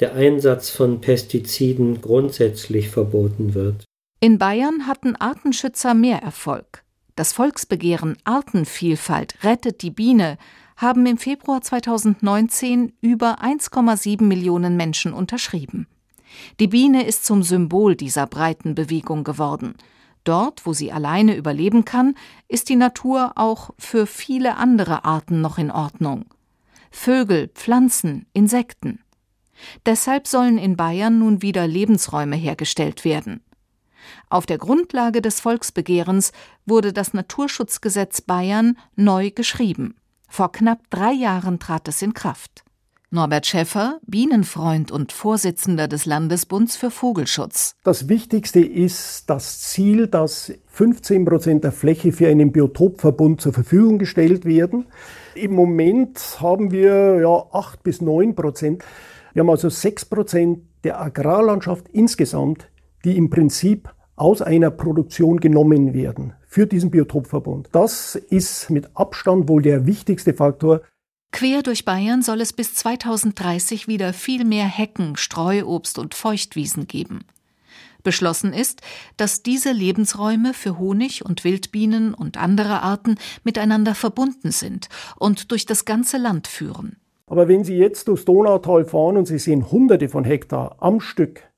der 0.00 0.14
Einsatz 0.14 0.70
von 0.70 1.00
Pestiziden 1.00 2.00
grundsätzlich 2.00 2.88
verboten 2.88 3.54
wird. 3.54 3.84
In 4.22 4.36
Bayern 4.36 4.86
hatten 4.86 5.16
Artenschützer 5.16 5.94
mehr 5.94 6.22
Erfolg. 6.22 6.84
Das 7.16 7.32
Volksbegehren 7.32 8.18
Artenvielfalt 8.24 9.42
rettet 9.44 9.80
die 9.80 9.90
Biene 9.90 10.36
haben 10.76 11.06
im 11.06 11.16
Februar 11.16 11.62
2019 11.62 12.92
über 13.00 13.42
1,7 13.42 14.22
Millionen 14.22 14.76
Menschen 14.76 15.14
unterschrieben. 15.14 15.86
Die 16.60 16.68
Biene 16.68 17.06
ist 17.06 17.24
zum 17.24 17.42
Symbol 17.42 17.96
dieser 17.96 18.26
breiten 18.26 18.74
Bewegung 18.74 19.24
geworden. 19.24 19.74
Dort, 20.24 20.66
wo 20.66 20.74
sie 20.74 20.92
alleine 20.92 21.34
überleben 21.34 21.86
kann, 21.86 22.14
ist 22.46 22.68
die 22.68 22.76
Natur 22.76 23.32
auch 23.36 23.70
für 23.78 24.06
viele 24.06 24.58
andere 24.58 25.06
Arten 25.06 25.40
noch 25.40 25.56
in 25.56 25.70
Ordnung. 25.70 26.26
Vögel, 26.90 27.48
Pflanzen, 27.48 28.26
Insekten. 28.34 29.00
Deshalb 29.86 30.26
sollen 30.26 30.58
in 30.58 30.76
Bayern 30.76 31.18
nun 31.18 31.40
wieder 31.40 31.66
Lebensräume 31.66 32.36
hergestellt 32.36 33.06
werden. 33.06 33.40
Auf 34.28 34.46
der 34.46 34.58
Grundlage 34.58 35.22
des 35.22 35.40
Volksbegehrens 35.40 36.32
wurde 36.66 36.92
das 36.92 37.14
Naturschutzgesetz 37.14 38.20
Bayern 38.20 38.76
neu 38.96 39.30
geschrieben. 39.30 39.96
Vor 40.28 40.52
knapp 40.52 40.78
drei 40.90 41.12
Jahren 41.12 41.58
trat 41.58 41.88
es 41.88 42.02
in 42.02 42.14
Kraft. 42.14 42.64
Norbert 43.12 43.44
Schäffer, 43.44 43.98
Bienenfreund 44.06 44.92
und 44.92 45.10
Vorsitzender 45.10 45.88
des 45.88 46.06
Landesbunds 46.06 46.76
für 46.76 46.92
Vogelschutz. 46.92 47.74
Das 47.82 48.08
Wichtigste 48.08 48.60
ist 48.60 49.28
das 49.28 49.62
Ziel, 49.62 50.06
dass 50.06 50.52
15 50.68 51.24
Prozent 51.24 51.64
der 51.64 51.72
Fläche 51.72 52.12
für 52.12 52.28
einen 52.28 52.52
Biotopverbund 52.52 53.40
zur 53.40 53.52
Verfügung 53.52 53.98
gestellt 53.98 54.44
werden. 54.44 54.86
Im 55.34 55.54
Moment 55.54 56.20
haben 56.40 56.70
wir 56.70 57.20
ja 57.20 57.46
8 57.52 57.82
bis 57.82 58.00
9 58.00 58.36
Prozent. 58.36 58.84
Wir 59.32 59.40
haben 59.40 59.50
also 59.50 59.68
6 59.68 60.04
Prozent 60.04 60.60
der 60.84 61.00
Agrarlandschaft 61.00 61.88
insgesamt, 61.88 62.68
die 63.04 63.16
im 63.16 63.28
Prinzip 63.28 63.92
aus 64.20 64.42
einer 64.42 64.70
Produktion 64.70 65.40
genommen 65.40 65.94
werden 65.94 66.34
für 66.46 66.66
diesen 66.66 66.90
Biotopverbund. 66.90 67.68
Das 67.72 68.16
ist 68.16 68.68
mit 68.68 68.90
Abstand 68.94 69.48
wohl 69.48 69.62
der 69.62 69.86
wichtigste 69.86 70.34
Faktor. 70.34 70.82
Quer 71.32 71.62
durch 71.62 71.84
Bayern 71.84 72.22
soll 72.22 72.40
es 72.40 72.52
bis 72.52 72.74
2030 72.74 73.88
wieder 73.88 74.12
viel 74.12 74.44
mehr 74.44 74.66
Hecken, 74.66 75.16
Streuobst 75.16 75.98
und 75.98 76.14
Feuchtwiesen 76.14 76.86
geben. 76.86 77.20
Beschlossen 78.02 78.52
ist, 78.52 78.82
dass 79.16 79.42
diese 79.42 79.72
Lebensräume 79.72 80.54
für 80.54 80.78
Honig 80.78 81.24
und 81.24 81.44
Wildbienen 81.44 82.12
und 82.14 82.36
andere 82.36 82.82
Arten 82.82 83.16
miteinander 83.44 83.94
verbunden 83.94 84.50
sind 84.50 84.88
und 85.18 85.50
durch 85.50 85.66
das 85.66 85.84
ganze 85.84 86.18
Land 86.18 86.46
führen. 86.46 86.96
Aber 87.26 87.46
wenn 87.46 87.62
Sie 87.62 87.76
jetzt 87.76 88.08
durchs 88.08 88.24
Donautal 88.24 88.84
fahren 88.84 89.16
und 89.16 89.26
Sie 89.26 89.38
sehen 89.38 89.70
Hunderte 89.70 90.08
von 90.08 90.24
Hektar 90.24 90.76
am 90.80 91.00
Stück 91.00 91.49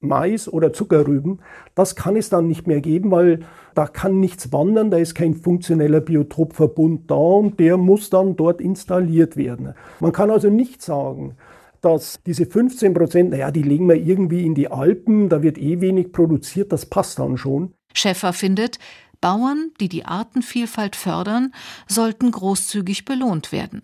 Mais 0.00 0.48
oder 0.48 0.72
Zuckerrüben, 0.72 1.40
das 1.74 1.96
kann 1.96 2.14
es 2.14 2.28
dann 2.28 2.46
nicht 2.46 2.68
mehr 2.68 2.80
geben, 2.80 3.10
weil 3.10 3.40
da 3.74 3.86
kann 3.86 4.20
nichts 4.20 4.52
wandern, 4.52 4.90
da 4.92 4.98
ist 4.98 5.14
kein 5.14 5.34
funktioneller 5.34 6.00
Biotopverbund 6.00 7.10
da 7.10 7.16
und 7.16 7.58
der 7.58 7.76
muss 7.76 8.08
dann 8.08 8.36
dort 8.36 8.60
installiert 8.60 9.36
werden. 9.36 9.74
Man 9.98 10.12
kann 10.12 10.30
also 10.30 10.50
nicht 10.50 10.82
sagen, 10.82 11.36
dass 11.80 12.20
diese 12.24 12.46
15 12.46 12.94
Prozent, 12.94 13.30
naja, 13.30 13.50
die 13.50 13.62
legen 13.62 13.88
wir 13.88 13.96
irgendwie 13.96 14.46
in 14.46 14.54
die 14.54 14.70
Alpen, 14.70 15.28
da 15.28 15.42
wird 15.42 15.58
eh 15.58 15.80
wenig 15.80 16.12
produziert, 16.12 16.72
das 16.72 16.86
passt 16.86 17.18
dann 17.18 17.36
schon. 17.36 17.72
Schäffer 17.92 18.32
findet, 18.32 18.78
Bauern, 19.20 19.72
die 19.80 19.88
die 19.88 20.04
Artenvielfalt 20.04 20.94
fördern, 20.94 21.52
sollten 21.88 22.30
großzügig 22.30 23.04
belohnt 23.04 23.50
werden. 23.50 23.82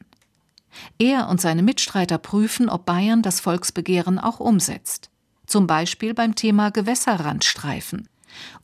Er 0.98 1.28
und 1.28 1.40
seine 1.40 1.62
Mitstreiter 1.62 2.18
prüfen, 2.18 2.68
ob 2.68 2.84
Bayern 2.84 3.22
das 3.22 3.40
Volksbegehren 3.40 4.20
auch 4.20 4.38
umsetzt 4.38 5.10
zum 5.46 5.66
Beispiel 5.66 6.14
beim 6.14 6.34
Thema 6.34 6.70
Gewässerrandstreifen. 6.70 8.08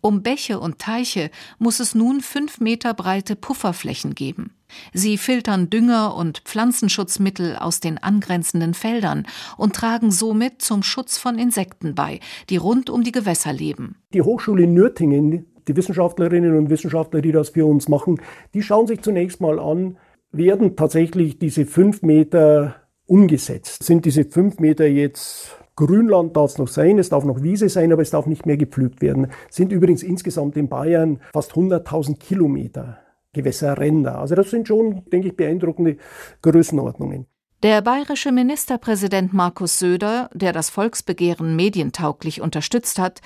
Um 0.01 0.23
Bäche 0.23 0.59
und 0.59 0.79
Teiche 0.79 1.31
muss 1.59 1.81
es 1.81 1.95
nun 1.95 2.21
fünf 2.21 2.61
Meter 2.61 2.95
breite 2.95 3.37
Pufferflächen 3.37 4.14
geben. 4.14 4.53
Sie 4.93 5.19
filtern 5.19 5.71
Dünger 5.71 6.16
und 6.16 6.43
Pflanzenschutzmittel 6.45 7.57
aus 7.57 7.81
den 7.81 7.99
angrenzenden 7.99 8.75
Feldern 8.75 9.27
und 9.57 9.75
tragen 9.75 10.11
somit 10.11 10.62
zum 10.62 10.83
Schutz 10.83 11.19
von 11.19 11.38
Insekten 11.38 11.95
bei, 11.95 12.21
die 12.49 12.57
rund 12.57 12.88
um 12.88 13.03
die 13.03 13.12
Gewässer 13.12 13.53
leben. 13.53 13.97
Die 14.12 14.23
Hochschule 14.23 14.66
Nürtingen, 14.66 15.47
die 15.66 15.77
Wissenschaftlerinnen 15.77 16.57
und 16.57 16.71
Wissenschaftler, 16.71 17.21
die 17.21 17.33
das 17.33 17.51
für 17.51 17.66
uns 17.66 17.88
machen, 17.88 18.21
die 18.55 18.62
schauen 18.62 18.87
sich 18.87 19.03
zunächst 19.03 19.40
mal 19.40 19.59
an, 19.59 19.99
werden 20.33 20.77
tatsächlich 20.77 21.38
diese 21.38 21.66
fünf 21.66 22.03
Meter 22.03 22.77
umgesetzt? 23.07 23.83
Sind 23.83 24.05
diese 24.05 24.25
fünf 24.25 24.61
Meter 24.61 24.87
jetzt 24.87 25.60
Grünland 25.76 26.37
darf 26.37 26.52
es 26.52 26.59
noch 26.59 26.68
sein, 26.68 26.98
es 26.98 27.09
darf 27.09 27.24
noch 27.24 27.42
Wiese 27.42 27.68
sein, 27.68 27.92
aber 27.92 28.02
es 28.02 28.11
darf 28.11 28.26
nicht 28.26 28.46
mehr 28.46 28.56
gepflügt 28.56 29.00
werden. 29.00 29.28
Sind 29.50 29.72
übrigens 29.72 30.02
insgesamt 30.02 30.56
in 30.56 30.68
Bayern 30.68 31.20
fast 31.33 31.52
100.000 31.52 32.18
Kilometer 32.18 32.98
Gewässerränder. 33.33 34.18
Also 34.18 34.35
das 34.35 34.50
sind 34.50 34.66
schon, 34.66 35.04
denke 35.11 35.28
ich, 35.28 35.37
beeindruckende 35.37 35.96
Größenordnungen. 36.42 37.26
Der 37.62 37.83
bayerische 37.83 38.33
Ministerpräsident 38.33 39.35
Markus 39.35 39.78
Söder, 39.78 40.30
der 40.33 40.52
das 40.52 40.70
Volksbegehren 40.70 41.56
medientauglich 41.56 42.40
unterstützt 42.40 42.98
hat, 42.98 43.20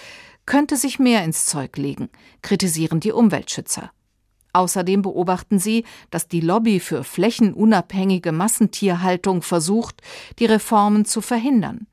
könnte 0.45 0.77
sich 0.77 0.99
mehr 0.99 1.25
ins 1.25 1.47
Zeug 1.47 1.77
legen, 1.77 2.09
kritisieren 2.43 3.01
die 3.01 3.13
Umweltschützer. 3.13 3.93
Außerdem 4.53 5.03
beobachten 5.03 5.59
sie, 5.59 5.85
dass 6.11 6.29
die 6.29 6.41
Lobby 6.41 6.81
für 6.81 7.05
flächenunabhängige 7.05 8.33
Massentierhaltung 8.33 9.43
versucht, 9.43 10.01
die 10.39 10.47
Reformen 10.47 11.05
zu 11.05 11.21
verhindern. 11.21 11.87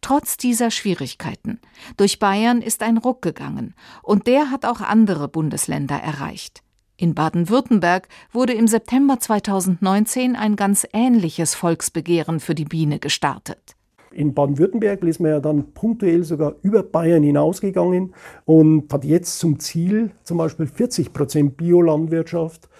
Trotz 0.00 0.36
dieser 0.36 0.70
Schwierigkeiten. 0.70 1.60
Durch 1.96 2.18
Bayern 2.18 2.62
ist 2.62 2.82
ein 2.82 2.98
Ruck 2.98 3.22
gegangen, 3.22 3.74
und 4.02 4.26
der 4.26 4.50
hat 4.50 4.64
auch 4.64 4.80
andere 4.80 5.28
Bundesländer 5.28 5.96
erreicht. 5.96 6.62
In 6.98 7.14
Baden-Württemberg 7.14 8.08
wurde 8.32 8.54
im 8.54 8.66
September 8.66 9.20
2019 9.20 10.34
ein 10.34 10.56
ganz 10.56 10.86
ähnliches 10.94 11.54
Volksbegehren 11.54 12.40
für 12.40 12.54
die 12.54 12.64
Biene 12.64 12.98
gestartet. 12.98 13.76
In 14.12 14.32
Baden-Württemberg 14.32 15.04
ist 15.04 15.20
man 15.20 15.32
ja 15.32 15.40
dann 15.40 15.74
punktuell 15.74 16.24
sogar 16.24 16.54
über 16.62 16.82
Bayern 16.82 17.22
hinausgegangen 17.22 18.14
und 18.46 18.90
hat 18.90 19.04
jetzt 19.04 19.38
zum 19.38 19.58
Ziel 19.58 20.12
zum 20.22 20.38
Beispiel 20.38 20.66
40 20.66 21.12
Prozent 21.12 21.58
Biolandwirtschaft. 21.58 22.70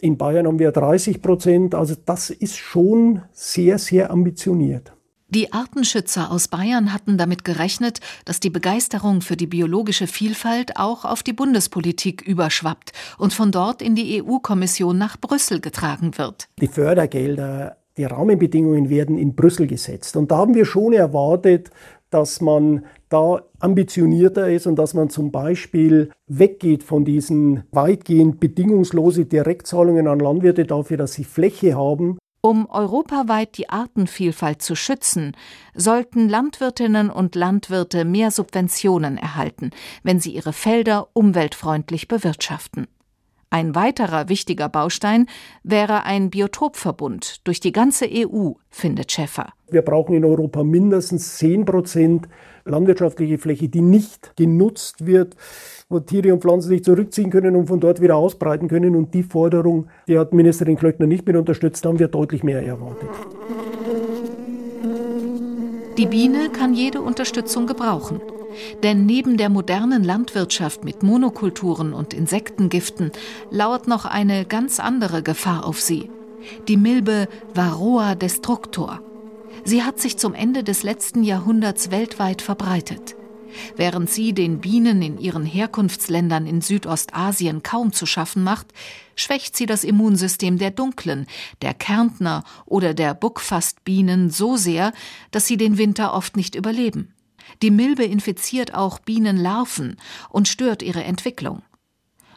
In 0.00 0.16
Bayern 0.16 0.46
haben 0.46 0.58
wir 0.58 0.72
30 0.72 1.20
Prozent. 1.20 1.74
Also 1.74 1.96
das 2.02 2.30
ist 2.30 2.56
schon 2.56 3.20
sehr, 3.32 3.76
sehr 3.76 4.10
ambitioniert. 4.10 4.95
Die 5.28 5.52
Artenschützer 5.52 6.30
aus 6.30 6.46
Bayern 6.46 6.92
hatten 6.92 7.18
damit 7.18 7.44
gerechnet, 7.44 7.98
dass 8.24 8.38
die 8.38 8.48
Begeisterung 8.48 9.22
für 9.22 9.36
die 9.36 9.48
biologische 9.48 10.06
Vielfalt 10.06 10.76
auch 10.76 11.04
auf 11.04 11.24
die 11.24 11.32
Bundespolitik 11.32 12.22
überschwappt 12.22 12.92
und 13.18 13.34
von 13.34 13.50
dort 13.50 13.82
in 13.82 13.96
die 13.96 14.22
EU-Kommission 14.22 14.96
nach 14.96 15.20
Brüssel 15.20 15.60
getragen 15.60 16.16
wird. 16.16 16.48
Die 16.60 16.68
Fördergelder, 16.68 17.76
die 17.96 18.04
Rahmenbedingungen 18.04 18.88
werden 18.88 19.18
in 19.18 19.34
Brüssel 19.34 19.66
gesetzt. 19.66 20.16
Und 20.16 20.30
da 20.30 20.36
haben 20.36 20.54
wir 20.54 20.64
schon 20.64 20.92
erwartet, 20.92 21.70
dass 22.10 22.40
man 22.40 22.84
da 23.08 23.42
ambitionierter 23.58 24.48
ist 24.48 24.68
und 24.68 24.76
dass 24.76 24.94
man 24.94 25.10
zum 25.10 25.32
Beispiel 25.32 26.10
weggeht 26.28 26.84
von 26.84 27.04
diesen 27.04 27.64
weitgehend 27.72 28.38
bedingungslose 28.38 29.24
Direktzahlungen 29.24 30.06
an 30.06 30.20
Landwirte 30.20 30.64
dafür, 30.66 30.98
dass 30.98 31.14
sie 31.14 31.24
Fläche 31.24 31.74
haben, 31.74 32.16
um 32.46 32.70
europaweit 32.70 33.58
die 33.58 33.70
Artenvielfalt 33.70 34.62
zu 34.62 34.76
schützen, 34.76 35.36
sollten 35.74 36.28
Landwirtinnen 36.28 37.10
und 37.10 37.34
Landwirte 37.34 38.04
mehr 38.04 38.30
Subventionen 38.30 39.18
erhalten, 39.18 39.70
wenn 40.04 40.20
sie 40.20 40.30
ihre 40.30 40.52
Felder 40.52 41.08
umweltfreundlich 41.12 42.06
bewirtschaften. 42.06 42.86
Ein 43.50 43.74
weiterer 43.74 44.28
wichtiger 44.28 44.68
Baustein 44.68 45.26
wäre 45.64 46.04
ein 46.04 46.30
Biotopverbund 46.30 47.44
durch 47.48 47.58
die 47.58 47.72
ganze 47.72 48.06
EU, 48.08 48.52
findet 48.70 49.10
Schäffer. 49.10 49.52
Wir 49.68 49.82
brauchen 49.82 50.14
in 50.14 50.24
Europa 50.24 50.62
mindestens 50.62 51.38
10 51.38 51.64
Prozent 51.64 52.28
landwirtschaftliche 52.66 53.38
Fläche, 53.38 53.68
die 53.68 53.80
nicht 53.80 54.36
genutzt 54.36 55.06
wird, 55.06 55.36
wo 55.88 56.00
Tiere 56.00 56.32
und 56.32 56.42
Pflanzen 56.42 56.68
sich 56.68 56.84
zurückziehen 56.84 57.30
können 57.30 57.56
und 57.56 57.66
von 57.66 57.80
dort 57.80 58.00
wieder 58.00 58.16
ausbreiten 58.16 58.68
können. 58.68 58.96
Und 58.96 59.14
die 59.14 59.22
Forderung, 59.22 59.88
die 60.08 60.18
hat 60.18 60.34
Ministerin 60.34 60.76
Klöckner 60.76 61.06
nicht 61.06 61.26
mit 61.26 61.36
unterstützt, 61.36 61.84
da 61.84 61.88
haben 61.88 61.98
wir 61.98 62.08
deutlich 62.08 62.42
mehr 62.42 62.64
erwartet. 62.64 63.08
Die 65.96 66.06
Biene 66.06 66.50
kann 66.50 66.74
jede 66.74 67.00
Unterstützung 67.00 67.66
gebrauchen. 67.66 68.20
Denn 68.82 69.06
neben 69.06 69.36
der 69.36 69.48
modernen 69.48 70.04
Landwirtschaft 70.04 70.84
mit 70.84 71.02
Monokulturen 71.02 71.92
und 71.92 72.14
Insektengiften 72.14 73.12
lauert 73.50 73.86
noch 73.86 74.04
eine 74.04 74.44
ganz 74.44 74.80
andere 74.80 75.22
Gefahr 75.22 75.66
auf 75.66 75.80
sie. 75.80 76.10
Die 76.68 76.76
Milbe 76.76 77.28
Varroa 77.54 78.14
destructor. 78.14 79.00
Sie 79.64 79.82
hat 79.82 80.00
sich 80.00 80.16
zum 80.16 80.34
Ende 80.34 80.62
des 80.62 80.82
letzten 80.82 81.22
Jahrhunderts 81.22 81.90
weltweit 81.90 82.42
verbreitet. 82.42 83.16
Während 83.76 84.10
sie 84.10 84.32
den 84.32 84.60
Bienen 84.60 85.02
in 85.02 85.18
ihren 85.18 85.44
Herkunftsländern 85.44 86.46
in 86.46 86.60
Südostasien 86.60 87.62
kaum 87.62 87.92
zu 87.92 88.06
schaffen 88.06 88.42
macht, 88.42 88.68
schwächt 89.14 89.56
sie 89.56 89.66
das 89.66 89.84
Immunsystem 89.84 90.58
der 90.58 90.70
Dunklen, 90.70 91.26
der 91.62 91.74
Kärntner 91.74 92.44
oder 92.64 92.94
der 92.94 93.14
Buckfastbienen 93.14 94.30
so 94.30 94.56
sehr, 94.56 94.92
dass 95.30 95.46
sie 95.46 95.56
den 95.56 95.78
Winter 95.78 96.12
oft 96.12 96.36
nicht 96.36 96.54
überleben. 96.54 97.12
Die 97.62 97.70
Milbe 97.70 98.04
infiziert 98.04 98.74
auch 98.74 98.98
Bienenlarven 98.98 99.96
und 100.28 100.48
stört 100.48 100.82
ihre 100.82 101.04
Entwicklung. 101.04 101.62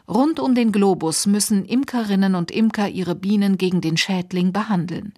Rund 0.08 0.40
um 0.40 0.54
den 0.54 0.72
Globus 0.72 1.26
müssen 1.26 1.64
Imkerinnen 1.64 2.34
und 2.34 2.50
Imker 2.50 2.88
ihre 2.88 3.14
Bienen 3.14 3.58
gegen 3.58 3.80
den 3.80 3.96
Schädling 3.96 4.52
behandeln. 4.52 5.12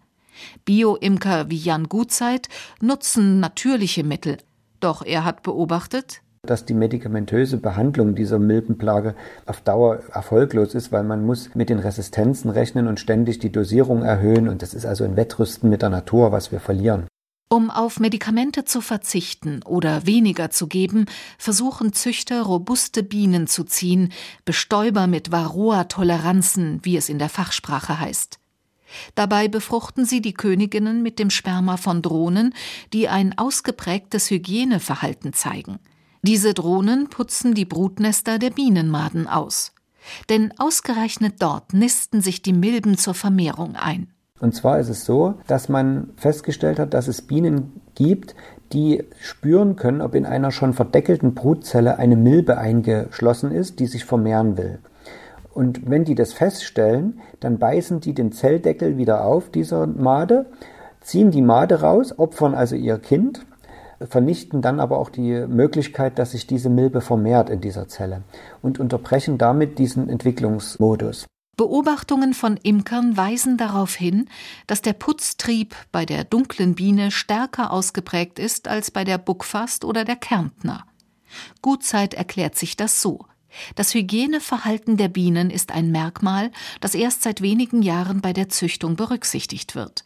Bio-Imker 0.65 1.51
wie 1.51 1.57
Jan 1.57 1.89
Gutzeit 1.89 2.49
nutzen 2.81 3.41
natürliche 3.41 4.05
Mittel, 4.05 4.39
doch 4.81 5.05
er 5.05 5.25
hat 5.25 5.43
beobachtet, 5.43 6.23
dass 6.45 6.65
die 6.65 6.75
medikamentöse 6.75 7.57
Behandlung 7.57 8.17
dieser 8.17 8.41
Milbenplage 8.41 9.15
auf 9.47 9.61
Dauer 9.61 10.01
erfolglos 10.13 10.75
ist, 10.75 10.91
weil 10.91 11.05
man 11.05 11.25
muss 11.25 11.55
mit 11.55 11.69
den 11.69 11.79
Resistenzen 11.79 12.51
rechnen 12.51 12.89
und 12.89 12.99
ständig 12.99 13.39
die 13.39 13.53
Dosierung 13.53 14.03
erhöhen 14.03 14.49
und 14.49 14.61
das 14.61 14.75
ist 14.75 14.85
also 14.85 15.05
ein 15.05 15.17
Wettrüsten 15.17 15.71
mit 15.71 15.83
der 15.83 15.91
Natur, 15.91 16.33
was 16.33 16.51
wir 16.51 16.59
verlieren. 16.59 17.07
Um 17.49 17.71
auf 17.71 18.01
Medikamente 18.01 18.65
zu 18.65 18.81
verzichten 18.81 19.63
oder 19.63 20.05
weniger 20.05 20.51
zu 20.51 20.67
geben, 20.67 21.07
versuchen 21.39 21.93
Züchter 21.93 22.43
robuste 22.43 23.05
Bienen 23.05 23.47
zu 23.47 23.63
ziehen, 23.63 24.13
Bestäuber 24.45 25.07
mit 25.07 25.31
Varroa-Toleranzen, 25.31 26.81
wie 26.83 26.97
es 26.97 27.09
in 27.09 27.21
der 27.21 27.29
Fachsprache 27.29 28.01
heißt. 28.01 28.42
Dabei 29.15 29.49
befruchten 29.49 30.05
sie 30.05 30.21
die 30.21 30.35
Königinnen 30.35 31.03
mit 31.03 31.19
dem 31.19 31.31
Sperma 31.31 31.77
von 31.77 32.03
Drohnen, 32.03 32.55
die 32.93 33.09
ein 33.09 33.37
ausgeprägtes 33.37 34.31
Hygieneverhalten 34.31 35.33
zeigen. 35.33 35.79
Diese 36.23 36.55
Drohnen 36.55 37.09
putzen 37.09 37.55
die 37.55 37.65
Brutnester 37.65 38.39
der 38.39 38.51
Bienenmaden 38.51 39.27
aus. 39.27 39.73
Denn 40.29 40.53
ausgerechnet 40.59 41.37
dort 41.41 41.75
nisten 41.75 42.21
sich 42.21 42.43
die 42.43 42.53
Milben 42.53 42.99
zur 42.99 43.15
Vermehrung 43.15 43.77
ein. 43.77 44.09
Und 44.41 44.55
zwar 44.55 44.81
ist 44.81 44.89
es 44.89 45.05
so, 45.05 45.35
dass 45.47 45.69
man 45.69 46.11
festgestellt 46.17 46.81
hat, 46.81 46.95
dass 46.95 47.07
es 47.07 47.23
Bienen 47.23 47.81
gibt, 47.95 48.35
die 48.73 49.05
spüren 49.21 49.77
können, 49.77 50.01
ob 50.01 50.15
in 50.15 50.27
einer 50.27 50.51
schon 50.51 50.73
verdeckelten 50.73 51.35
Brutzelle 51.35 51.99
eine 51.99 52.17
Milbe 52.17 52.59
eingeschlossen 52.59 53.53
ist, 53.53 53.79
die 53.79 53.87
sich 53.87 54.05
vermehren 54.05 54.57
will. 54.57 54.81
Und 55.55 55.89
wenn 55.91 56.05
die 56.05 56.15
das 56.15 56.33
feststellen, 56.33 57.21
dann 57.41 57.59
beißen 57.59 58.01
die 58.01 58.15
den 58.15 58.33
Zelldeckel 58.33 58.97
wieder 58.97 59.25
auf 59.25 59.51
dieser 59.51 59.87
Made, 59.87 60.47
ziehen 61.01 61.31
die 61.31 61.43
Made 61.43 61.81
raus, 61.81 62.19
opfern 62.19 62.55
also 62.55 62.75
ihr 62.75 62.99
Kind, 62.99 63.45
vernichten 64.01 64.63
dann 64.63 64.81
aber 64.81 64.99
auch 64.99 65.11
die 65.11 65.47
Möglichkeit, 65.47 66.19
dass 66.19 66.33
sich 66.33 66.47
diese 66.47 66.71
Milbe 66.71 67.01
vermehrt 67.01 67.51
in 67.51 67.61
dieser 67.61 67.89
Zelle 67.89 68.23
und 68.61 68.81
unterbrechen 68.81 69.39
damit 69.39 69.79
diesen 69.79 70.09
Entwicklungsmodus. 70.09 71.27
Beobachtungen 71.57 72.33
von 72.33 72.57
Imkern 72.57 73.17
weisen 73.17 73.59
darauf 73.59 73.95
hin, 73.95 74.29
dass 74.67 74.81
der 74.81 74.95
Putztrieb 74.95 75.77
bei 75.93 76.07
der 76.07 76.25
dunklen 76.25 76.75
Biene 76.75 77.11
stärker 77.11 77.73
ausgeprägt 77.73 78.39
ist 78.39 78.69
als 78.69 78.91
bei 78.91 79.05
der 79.05 79.19
Buckfast 79.19 79.85
oder 79.85 80.05
der 80.05 80.17
Kärntner. 80.17 80.87
Gutzeit 81.61 82.15
erklärt 82.15 82.57
sich 82.57 82.77
das 82.77 83.03
so. 83.03 83.27
Das 83.75 83.95
Hygieneverhalten 83.95 84.97
der 84.97 85.09
Bienen 85.09 85.51
ist 85.51 85.73
ein 85.73 85.91
Merkmal, 85.91 86.51
das 86.81 86.95
erst 86.95 87.23
seit 87.23 87.43
wenigen 87.43 87.83
Jahren 87.83 88.21
bei 88.21 88.33
der 88.33 88.49
Züchtung 88.49 88.97
berücksichtigt 88.97 89.75
wird. 89.75 90.05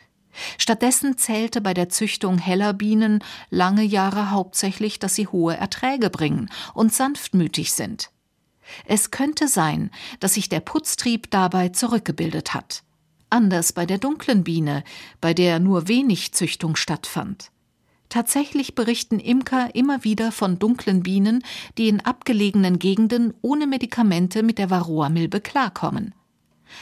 Stattdessen 0.58 1.16
zählte 1.16 1.60
bei 1.60 1.74
der 1.74 1.88
Züchtung 1.88 2.38
heller 2.38 2.72
Bienen 2.72 3.22
lange 3.50 3.82
Jahre 3.82 4.30
hauptsächlich, 4.30 4.98
dass 4.98 5.14
sie 5.14 5.26
hohe 5.26 5.56
Erträge 5.56 6.10
bringen 6.10 6.50
und 6.74 6.92
sanftmütig 6.92 7.72
sind. 7.72 8.10
Es 8.84 9.10
könnte 9.10 9.48
sein, 9.48 9.90
dass 10.20 10.34
sich 10.34 10.48
der 10.48 10.60
Putztrieb 10.60 11.30
dabei 11.30 11.68
zurückgebildet 11.70 12.52
hat. 12.54 12.82
Anders 13.30 13.72
bei 13.72 13.86
der 13.86 13.98
dunklen 13.98 14.44
Biene, 14.44 14.84
bei 15.20 15.34
der 15.34 15.58
nur 15.58 15.88
wenig 15.88 16.32
Züchtung 16.32 16.76
stattfand. 16.76 17.50
Tatsächlich 18.08 18.74
berichten 18.74 19.18
Imker 19.18 19.74
immer 19.74 20.04
wieder 20.04 20.32
von 20.32 20.58
dunklen 20.58 21.02
Bienen, 21.02 21.42
die 21.76 21.88
in 21.88 22.00
abgelegenen 22.00 22.78
Gegenden 22.78 23.34
ohne 23.42 23.66
Medikamente 23.66 24.42
mit 24.42 24.58
der 24.58 24.70
Varroamilbe 24.70 25.40
klarkommen. 25.40 26.14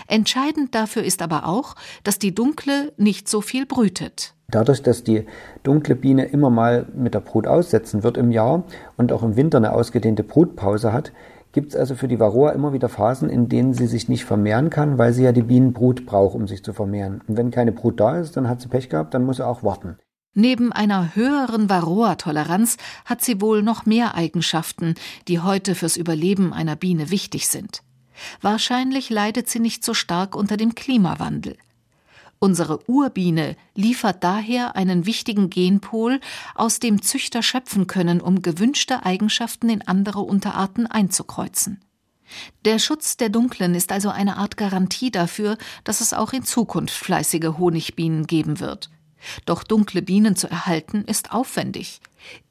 Entscheidend 0.07 0.75
dafür 0.75 1.03
ist 1.05 1.23
aber 1.23 1.47
auch, 1.47 1.75
dass 2.05 2.19
die 2.19 2.35
dunkle 2.35 2.93
nicht 2.97 3.29
so 3.29 3.41
viel 3.41 3.67
brütet. 3.67 4.35
Dadurch, 4.49 4.83
dass 4.83 5.03
die 5.03 5.27
dunkle 5.63 5.97
Biene 5.97 6.27
immer 6.27 6.51
mal 6.51 6.87
mit 6.95 7.15
der 7.15 7.21
Brut 7.21 7.47
aussetzen 7.47 8.03
wird 8.03 8.17
im 8.17 8.31
Jahr 8.31 8.65
und 8.97 9.13
auch 9.13 9.23
im 9.23 9.37
Winter 9.37 9.59
eine 9.59 9.73
ausgedehnte 9.73 10.23
Brutpause 10.23 10.93
hat, 10.93 11.13
gibt 11.53 11.73
es 11.73 11.77
also 11.77 11.95
für 11.95 12.09
die 12.09 12.21
Varroa 12.21 12.51
immer 12.51 12.73
wieder 12.73 12.89
Phasen, 12.89 13.31
in 13.31 13.49
denen 13.49 13.73
sie 13.75 13.87
sich 13.87 14.09
nicht 14.09 14.25
vermehren 14.25 14.71
kann, 14.71 14.99
weil 14.99 15.13
sie 15.13 15.23
ja 15.23 15.33
die 15.33 15.43
Bienenbrut 15.43 16.05
braucht, 16.05 16.35
um 16.35 16.47
sich 16.47 16.65
zu 16.65 16.73
vermehren. 16.73 17.23
Und 17.27 17.37
wenn 17.37 17.51
keine 17.51 17.73
Brut 17.73 18.01
da 18.01 18.19
ist, 18.19 18.37
dann 18.37 18.49
hat 18.49 18.61
sie 18.61 18.69
Pech 18.69 18.89
gehabt, 18.89 19.15
dann 19.15 19.25
muss 19.25 19.37
sie 19.37 19.47
auch 19.47 19.63
warten. 19.63 19.97
Neben 20.35 20.73
einer 20.73 21.14
höheren 21.14 21.70
Varroa-Toleranz 21.70 22.77
hat 23.05 23.23
sie 23.23 23.40
wohl 23.40 23.62
noch 23.62 23.87
mehr 23.87 24.16
Eigenschaften, 24.16 24.97
die 25.29 25.38
heute 25.40 25.77
fürs 25.77 25.97
Überleben 25.97 26.53
einer 26.53 26.75
Biene 26.75 27.11
wichtig 27.11 27.49
sind. 27.49 27.83
Wahrscheinlich 28.40 29.11
leidet 29.11 29.49
sie 29.49 29.61
nicht 29.61 29.85
so 29.85 29.94
stark 29.94 30.35
unter 30.35 30.57
dem 30.57 30.75
Klimawandel. 30.75 31.57
Unsere 32.40 32.88
Urbiene 32.90 33.57
liefert 33.75 34.23
daher 34.25 34.77
einen 34.77 35.07
wichtigen 35.07 35.51
Genpol, 35.51 36.20
aus 36.55 36.81
dem 36.81 37.01
Züchter 37.01 37.42
schöpfen 37.42 37.87
können, 37.87 38.20
um 38.20 38.42
gewünschte 38.42 39.07
Eigenschaften 39.07 39.70
in 39.70 39.83
andere 39.87 40.20
Unterarten 40.20 40.87
einzukreuzen. 40.87 41.81
Der 42.64 42.81
Schutz 42.81 43.16
der 43.16 43.29
Dunklen 43.29 43.75
ist 43.75 43.92
also 43.92 44.11
eine 44.11 44.37
Art 44.37 44.57
Garantie 44.57 45.11
dafür, 45.11 45.57
dass 45.85 46.01
es 46.01 46.12
auch 46.12 46.33
in 46.33 46.42
Zukunft 46.42 46.94
fleißige 46.94 47.57
Honigbienen 47.59 48.27
geben 48.27 48.61
wird. 48.61 48.90
Doch 49.47 49.65
dunkle 49.65 50.03
Bienen 50.03 50.37
zu 50.37 50.49
erhalten 50.49 51.05
ist 51.07 51.33
aufwendig. 51.33 52.01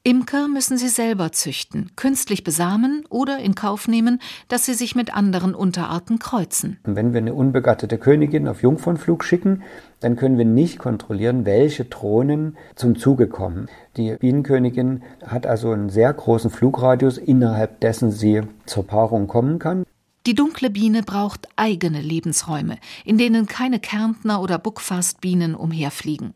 Imker 0.02 0.48
müssen 0.48 0.78
sie 0.78 0.88
selber 0.88 1.32
züchten, 1.32 1.90
künstlich 1.96 2.44
besamen 2.44 3.04
oder 3.08 3.38
in 3.38 3.54
Kauf 3.54 3.88
nehmen, 3.88 4.20
dass 4.48 4.66
sie 4.66 4.74
sich 4.74 4.94
mit 4.94 5.14
anderen 5.14 5.54
Unterarten 5.54 6.18
kreuzen. 6.18 6.78
Wenn 6.84 7.12
wir 7.12 7.18
eine 7.18 7.34
unbegattete 7.34 7.98
Königin 7.98 8.46
auf 8.46 8.62
Jungfernflug 8.62 9.24
schicken, 9.24 9.62
dann 10.00 10.16
können 10.16 10.38
wir 10.38 10.44
nicht 10.44 10.78
kontrollieren, 10.78 11.44
welche 11.44 11.86
Drohnen 11.86 12.56
zum 12.76 12.96
Zuge 12.96 13.26
kommen. 13.26 13.68
Die 13.96 14.14
Bienenkönigin 14.14 15.02
hat 15.24 15.46
also 15.46 15.72
einen 15.72 15.88
sehr 15.88 16.12
großen 16.12 16.50
Flugradius, 16.50 17.18
innerhalb 17.18 17.80
dessen 17.80 18.10
sie 18.10 18.42
zur 18.66 18.86
Paarung 18.86 19.26
kommen 19.26 19.58
kann. 19.58 19.84
Die 20.26 20.34
dunkle 20.34 20.70
Biene 20.70 21.02
braucht 21.02 21.48
eigene 21.56 22.00
Lebensräume, 22.00 22.78
in 23.04 23.18
denen 23.18 23.46
keine 23.46 23.78
Kärntner 23.78 24.40
oder 24.40 24.58
Buckfastbienen 24.58 25.54
umherfliegen. 25.54 26.32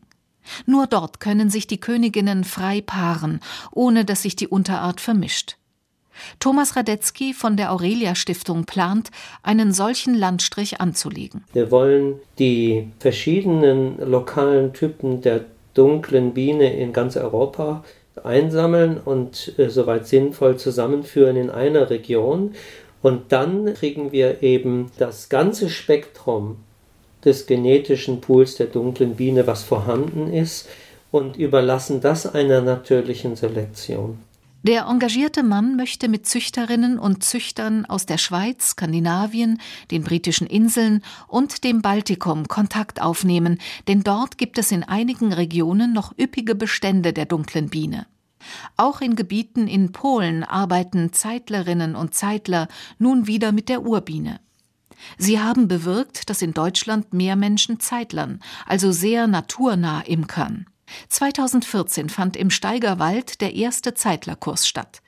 Nur 0.65 0.87
dort 0.87 1.19
können 1.19 1.49
sich 1.49 1.67
die 1.67 1.79
Königinnen 1.79 2.43
frei 2.43 2.81
paaren, 2.81 3.39
ohne 3.71 4.05
dass 4.05 4.23
sich 4.23 4.35
die 4.35 4.47
Unterart 4.47 5.01
vermischt. 5.01 5.57
Thomas 6.39 6.75
Radetzky 6.75 7.33
von 7.33 7.57
der 7.57 7.71
Aurelia 7.71 8.15
Stiftung 8.15 8.65
plant, 8.65 9.09
einen 9.43 9.73
solchen 9.73 10.13
Landstrich 10.15 10.81
anzulegen. 10.81 11.43
Wir 11.53 11.71
wollen 11.71 12.15
die 12.37 12.91
verschiedenen 12.99 13.97
lokalen 13.99 14.73
Typen 14.73 15.21
der 15.21 15.45
dunklen 15.73 16.33
Biene 16.33 16.73
in 16.77 16.93
ganz 16.93 17.15
Europa 17.15 17.83
einsammeln 18.23 18.99
und 19.03 19.53
äh, 19.57 19.69
soweit 19.69 20.07
sinnvoll 20.07 20.57
zusammenführen 20.57 21.37
in 21.37 21.49
einer 21.49 21.89
Region. 21.89 22.53
Und 23.01 23.31
dann 23.31 23.73
kriegen 23.75 24.11
wir 24.11 24.43
eben 24.43 24.91
das 24.97 25.29
ganze 25.29 25.69
Spektrum 25.69 26.57
des 27.23 27.45
genetischen 27.45 28.21
Pools 28.21 28.55
der 28.55 28.67
dunklen 28.67 29.15
Biene, 29.15 29.47
was 29.47 29.63
vorhanden 29.63 30.31
ist, 30.31 30.67
und 31.11 31.37
überlassen 31.37 32.01
das 32.01 32.33
einer 32.33 32.61
natürlichen 32.61 33.35
Selektion. 33.35 34.19
Der 34.61 34.87
engagierte 34.89 35.41
Mann 35.41 35.77
möchte 35.77 36.09
mit 36.09 36.27
Züchterinnen 36.27 36.99
und 36.99 37.23
Züchtern 37.23 37.85
aus 37.85 38.05
der 38.05 38.17
Schweiz, 38.17 38.71
Skandinavien, 38.71 39.61
den 39.89 40.03
britischen 40.03 40.47
Inseln 40.47 41.01
und 41.29 41.63
dem 41.63 41.81
Baltikum 41.81 42.49
Kontakt 42.49 43.01
aufnehmen, 43.01 43.59
denn 43.87 44.03
dort 44.03 44.37
gibt 44.37 44.57
es 44.57 44.73
in 44.73 44.83
einigen 44.83 45.31
Regionen 45.31 45.93
noch 45.93 46.13
üppige 46.19 46.55
Bestände 46.55 47.13
der 47.13 47.25
dunklen 47.25 47.69
Biene. 47.69 48.05
Auch 48.75 48.99
in 48.99 49.15
Gebieten 49.15 49.67
in 49.67 49.93
Polen 49.93 50.43
arbeiten 50.43 51.13
Zeitlerinnen 51.13 51.95
und 51.95 52.13
Zeitler 52.13 52.67
nun 52.97 53.27
wieder 53.27 53.53
mit 53.53 53.69
der 53.69 53.83
Urbiene. 53.83 54.41
Sie 55.17 55.39
haben 55.39 55.67
bewirkt, 55.67 56.29
dass 56.29 56.41
in 56.41 56.53
Deutschland 56.53 57.13
mehr 57.13 57.35
Menschen 57.35 57.79
zeitlern, 57.79 58.39
also 58.65 58.91
sehr 58.91 59.27
naturnah 59.27 60.01
imkern. 60.01 60.65
2014 61.09 62.09
fand 62.09 62.35
im 62.35 62.49
Steigerwald 62.49 63.41
der 63.41 63.53
erste 63.55 63.93
Zeitlerkurs 63.93 64.67
statt. 64.67 65.01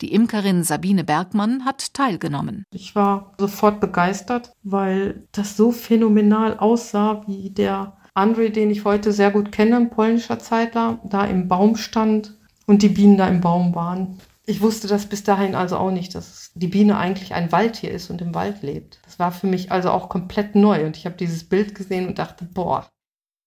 Die 0.00 0.12
Imkerin 0.12 0.62
Sabine 0.62 1.02
Bergmann 1.02 1.64
hat 1.64 1.92
teilgenommen. 1.94 2.64
Ich 2.72 2.94
war 2.94 3.34
sofort 3.38 3.80
begeistert, 3.80 4.52
weil 4.62 5.26
das 5.32 5.56
so 5.56 5.72
phänomenal 5.72 6.58
aussah, 6.58 7.24
wie 7.26 7.50
der 7.50 7.96
André, 8.14 8.50
den 8.50 8.70
ich 8.70 8.84
heute 8.84 9.12
sehr 9.12 9.30
gut 9.30 9.50
kenne, 9.52 9.76
ein 9.76 9.90
polnischer 9.90 10.38
Zeitler, 10.38 11.00
da 11.04 11.24
im 11.24 11.48
Baum 11.48 11.76
stand 11.76 12.34
und 12.66 12.82
die 12.82 12.88
Bienen 12.88 13.16
da 13.16 13.28
im 13.28 13.40
Baum 13.40 13.74
waren. 13.74 14.18
Ich 14.46 14.60
wusste 14.60 14.88
das 14.88 15.06
bis 15.06 15.24
dahin 15.24 15.54
also 15.54 15.76
auch 15.76 15.90
nicht, 15.90 16.14
dass 16.14 16.52
die 16.54 16.68
Biene 16.68 16.96
eigentlich 16.96 17.34
ein 17.34 17.52
Waldtier 17.52 17.90
ist 17.90 18.08
und 18.08 18.20
im 18.20 18.34
Wald 18.34 18.62
lebt. 18.62 18.98
Das 19.18 19.24
war 19.24 19.32
für 19.32 19.48
mich 19.48 19.72
also 19.72 19.90
auch 19.90 20.08
komplett 20.08 20.54
neu 20.54 20.86
und 20.86 20.96
ich 20.96 21.04
habe 21.04 21.16
dieses 21.16 21.42
Bild 21.42 21.74
gesehen 21.74 22.06
und 22.06 22.20
dachte, 22.20 22.44
boah. 22.44 22.88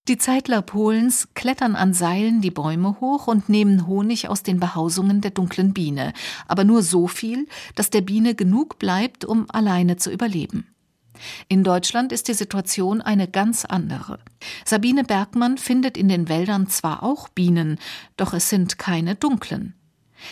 Die 0.06 0.18
Zeitler 0.18 0.60
Polens 0.60 1.28
klettern 1.32 1.76
an 1.76 1.94
Seilen 1.94 2.42
die 2.42 2.50
Bäume 2.50 3.00
hoch 3.00 3.26
und 3.26 3.48
nehmen 3.48 3.86
Honig 3.86 4.28
aus 4.28 4.42
den 4.42 4.60
Behausungen 4.60 5.22
der 5.22 5.30
dunklen 5.30 5.72
Biene, 5.72 6.12
aber 6.46 6.64
nur 6.64 6.82
so 6.82 7.06
viel, 7.06 7.48
dass 7.74 7.88
der 7.88 8.02
Biene 8.02 8.34
genug 8.34 8.78
bleibt, 8.78 9.24
um 9.24 9.46
alleine 9.50 9.96
zu 9.96 10.10
überleben. 10.10 10.66
In 11.48 11.64
Deutschland 11.64 12.12
ist 12.12 12.28
die 12.28 12.34
Situation 12.34 13.00
eine 13.00 13.26
ganz 13.26 13.64
andere. 13.64 14.18
Sabine 14.66 15.04
Bergmann 15.04 15.56
findet 15.56 15.96
in 15.96 16.08
den 16.08 16.28
Wäldern 16.28 16.66
zwar 16.66 17.02
auch 17.02 17.30
Bienen, 17.30 17.78
doch 18.18 18.34
es 18.34 18.50
sind 18.50 18.78
keine 18.78 19.14
dunklen. 19.14 19.74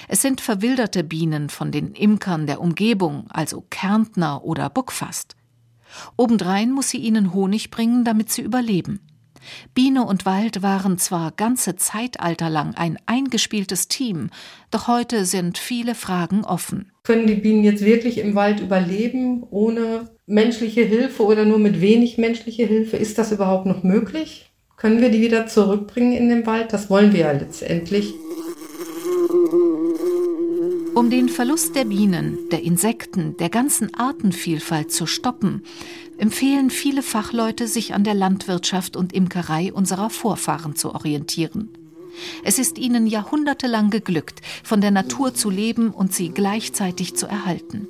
Es 0.09 0.22
sind 0.22 0.40
verwilderte 0.40 1.05
Bienen 1.05 1.48
von 1.48 1.72
den 1.72 1.92
Imkern 1.92 2.46
der 2.46 2.61
Umgebung, 2.61 3.26
also 3.31 3.64
Kärntner 3.70 4.44
oder 4.44 4.70
Buckfast. 4.70 5.37
Obendrein 6.16 6.70
muss 6.70 6.90
sie 6.90 6.98
ihnen 6.98 7.35
Honig 7.35 7.70
bringen, 7.70 8.05
damit 8.05 8.31
sie 8.31 8.42
überleben. 8.42 9.00
Biene 9.74 10.05
und 10.05 10.26
Wald 10.26 10.62
waren 10.62 10.98
zwar 10.98 11.33
ganze 11.33 11.76
Zeitalter 11.76 12.50
lang 12.50 12.74
ein 12.74 12.98
eingespieltes 13.07 13.88
Team, 13.88 14.31
doch 14.70 14.87
heute 14.87 15.24
sind 15.24 15.59
viele 15.59 15.94
Fragen 15.94 16.44
offen. 16.44 16.92
Können 17.05 17.26
die 17.26 17.37
Bienen 17.37 17.64
jetzt 17.64 17.85
wirklich 17.85 18.18
im 18.18 18.35
Wald 18.35 18.61
überleben 18.61 19.42
ohne 19.50 20.11
menschliche 20.26 20.83
Hilfe 20.83 21.24
oder 21.24 21.44
nur 21.44 21.59
mit 21.59 21.81
wenig 21.81 22.18
menschlicher 22.18 22.66
Hilfe? 22.66 22.96
Ist 22.96 23.18
das 23.18 23.33
überhaupt 23.33 23.66
noch 23.66 23.83
möglich? 23.83 24.50
Können 24.76 25.00
wir 25.00 25.11
die 25.11 25.20
wieder 25.20 25.46
zurückbringen 25.46 26.12
in 26.12 26.29
den 26.29 26.46
Wald? 26.46 26.72
Das 26.72 26.88
wollen 26.88 27.12
wir 27.12 27.20
ja 27.20 27.33
letztendlich. 27.33 28.14
Um 30.94 31.10
den 31.10 31.28
Verlust 31.28 31.74
der 31.74 31.84
Bienen, 31.84 32.38
der 32.50 32.62
Insekten, 32.62 33.36
der 33.38 33.48
ganzen 33.48 33.92
Artenvielfalt 33.94 34.92
zu 34.92 35.06
stoppen, 35.06 35.62
empfehlen 36.18 36.70
viele 36.70 37.02
Fachleute, 37.02 37.66
sich 37.66 37.94
an 37.94 38.04
der 38.04 38.14
Landwirtschaft 38.14 38.96
und 38.96 39.12
Imkerei 39.12 39.72
unserer 39.72 40.10
Vorfahren 40.10 40.76
zu 40.76 40.94
orientieren. 40.94 41.70
Es 42.44 42.58
ist 42.58 42.78
ihnen 42.78 43.06
jahrhundertelang 43.06 43.90
geglückt, 43.90 44.40
von 44.62 44.80
der 44.80 44.90
Natur 44.90 45.34
zu 45.34 45.50
leben 45.50 45.90
und 45.90 46.12
sie 46.12 46.28
gleichzeitig 46.28 47.16
zu 47.16 47.26
erhalten. 47.26 47.88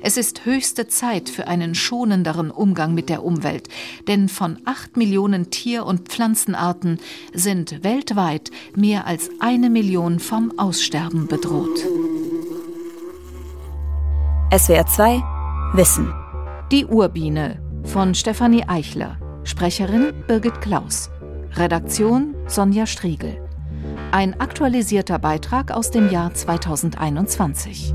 Es 0.00 0.16
ist 0.16 0.44
höchste 0.44 0.88
Zeit 0.88 1.28
für 1.28 1.46
einen 1.46 1.74
schonenderen 1.74 2.50
Umgang 2.50 2.94
mit 2.94 3.08
der 3.08 3.24
Umwelt, 3.24 3.68
denn 4.08 4.28
von 4.28 4.58
acht 4.64 4.96
Millionen 4.96 5.50
Tier- 5.50 5.86
und 5.86 6.08
Pflanzenarten 6.08 7.00
sind 7.32 7.84
weltweit 7.84 8.50
mehr 8.76 9.06
als 9.06 9.30
eine 9.40 9.70
Million 9.70 10.18
vom 10.20 10.58
Aussterben 10.58 11.26
bedroht. 11.26 11.78
SWR 14.56 14.86
2 14.86 15.22
Wissen. 15.74 16.14
Die 16.70 16.86
Urbiene 16.86 17.60
von 17.84 18.14
Stefanie 18.14 18.64
Eichler. 18.68 19.18
Sprecherin 19.42 20.12
Birgit 20.28 20.60
Klaus. 20.60 21.10
Redaktion 21.56 22.34
Sonja 22.46 22.86
Striegel. 22.86 23.44
Ein 24.12 24.38
aktualisierter 24.40 25.18
Beitrag 25.18 25.72
aus 25.72 25.90
dem 25.90 26.08
Jahr 26.08 26.32
2021. 26.32 27.94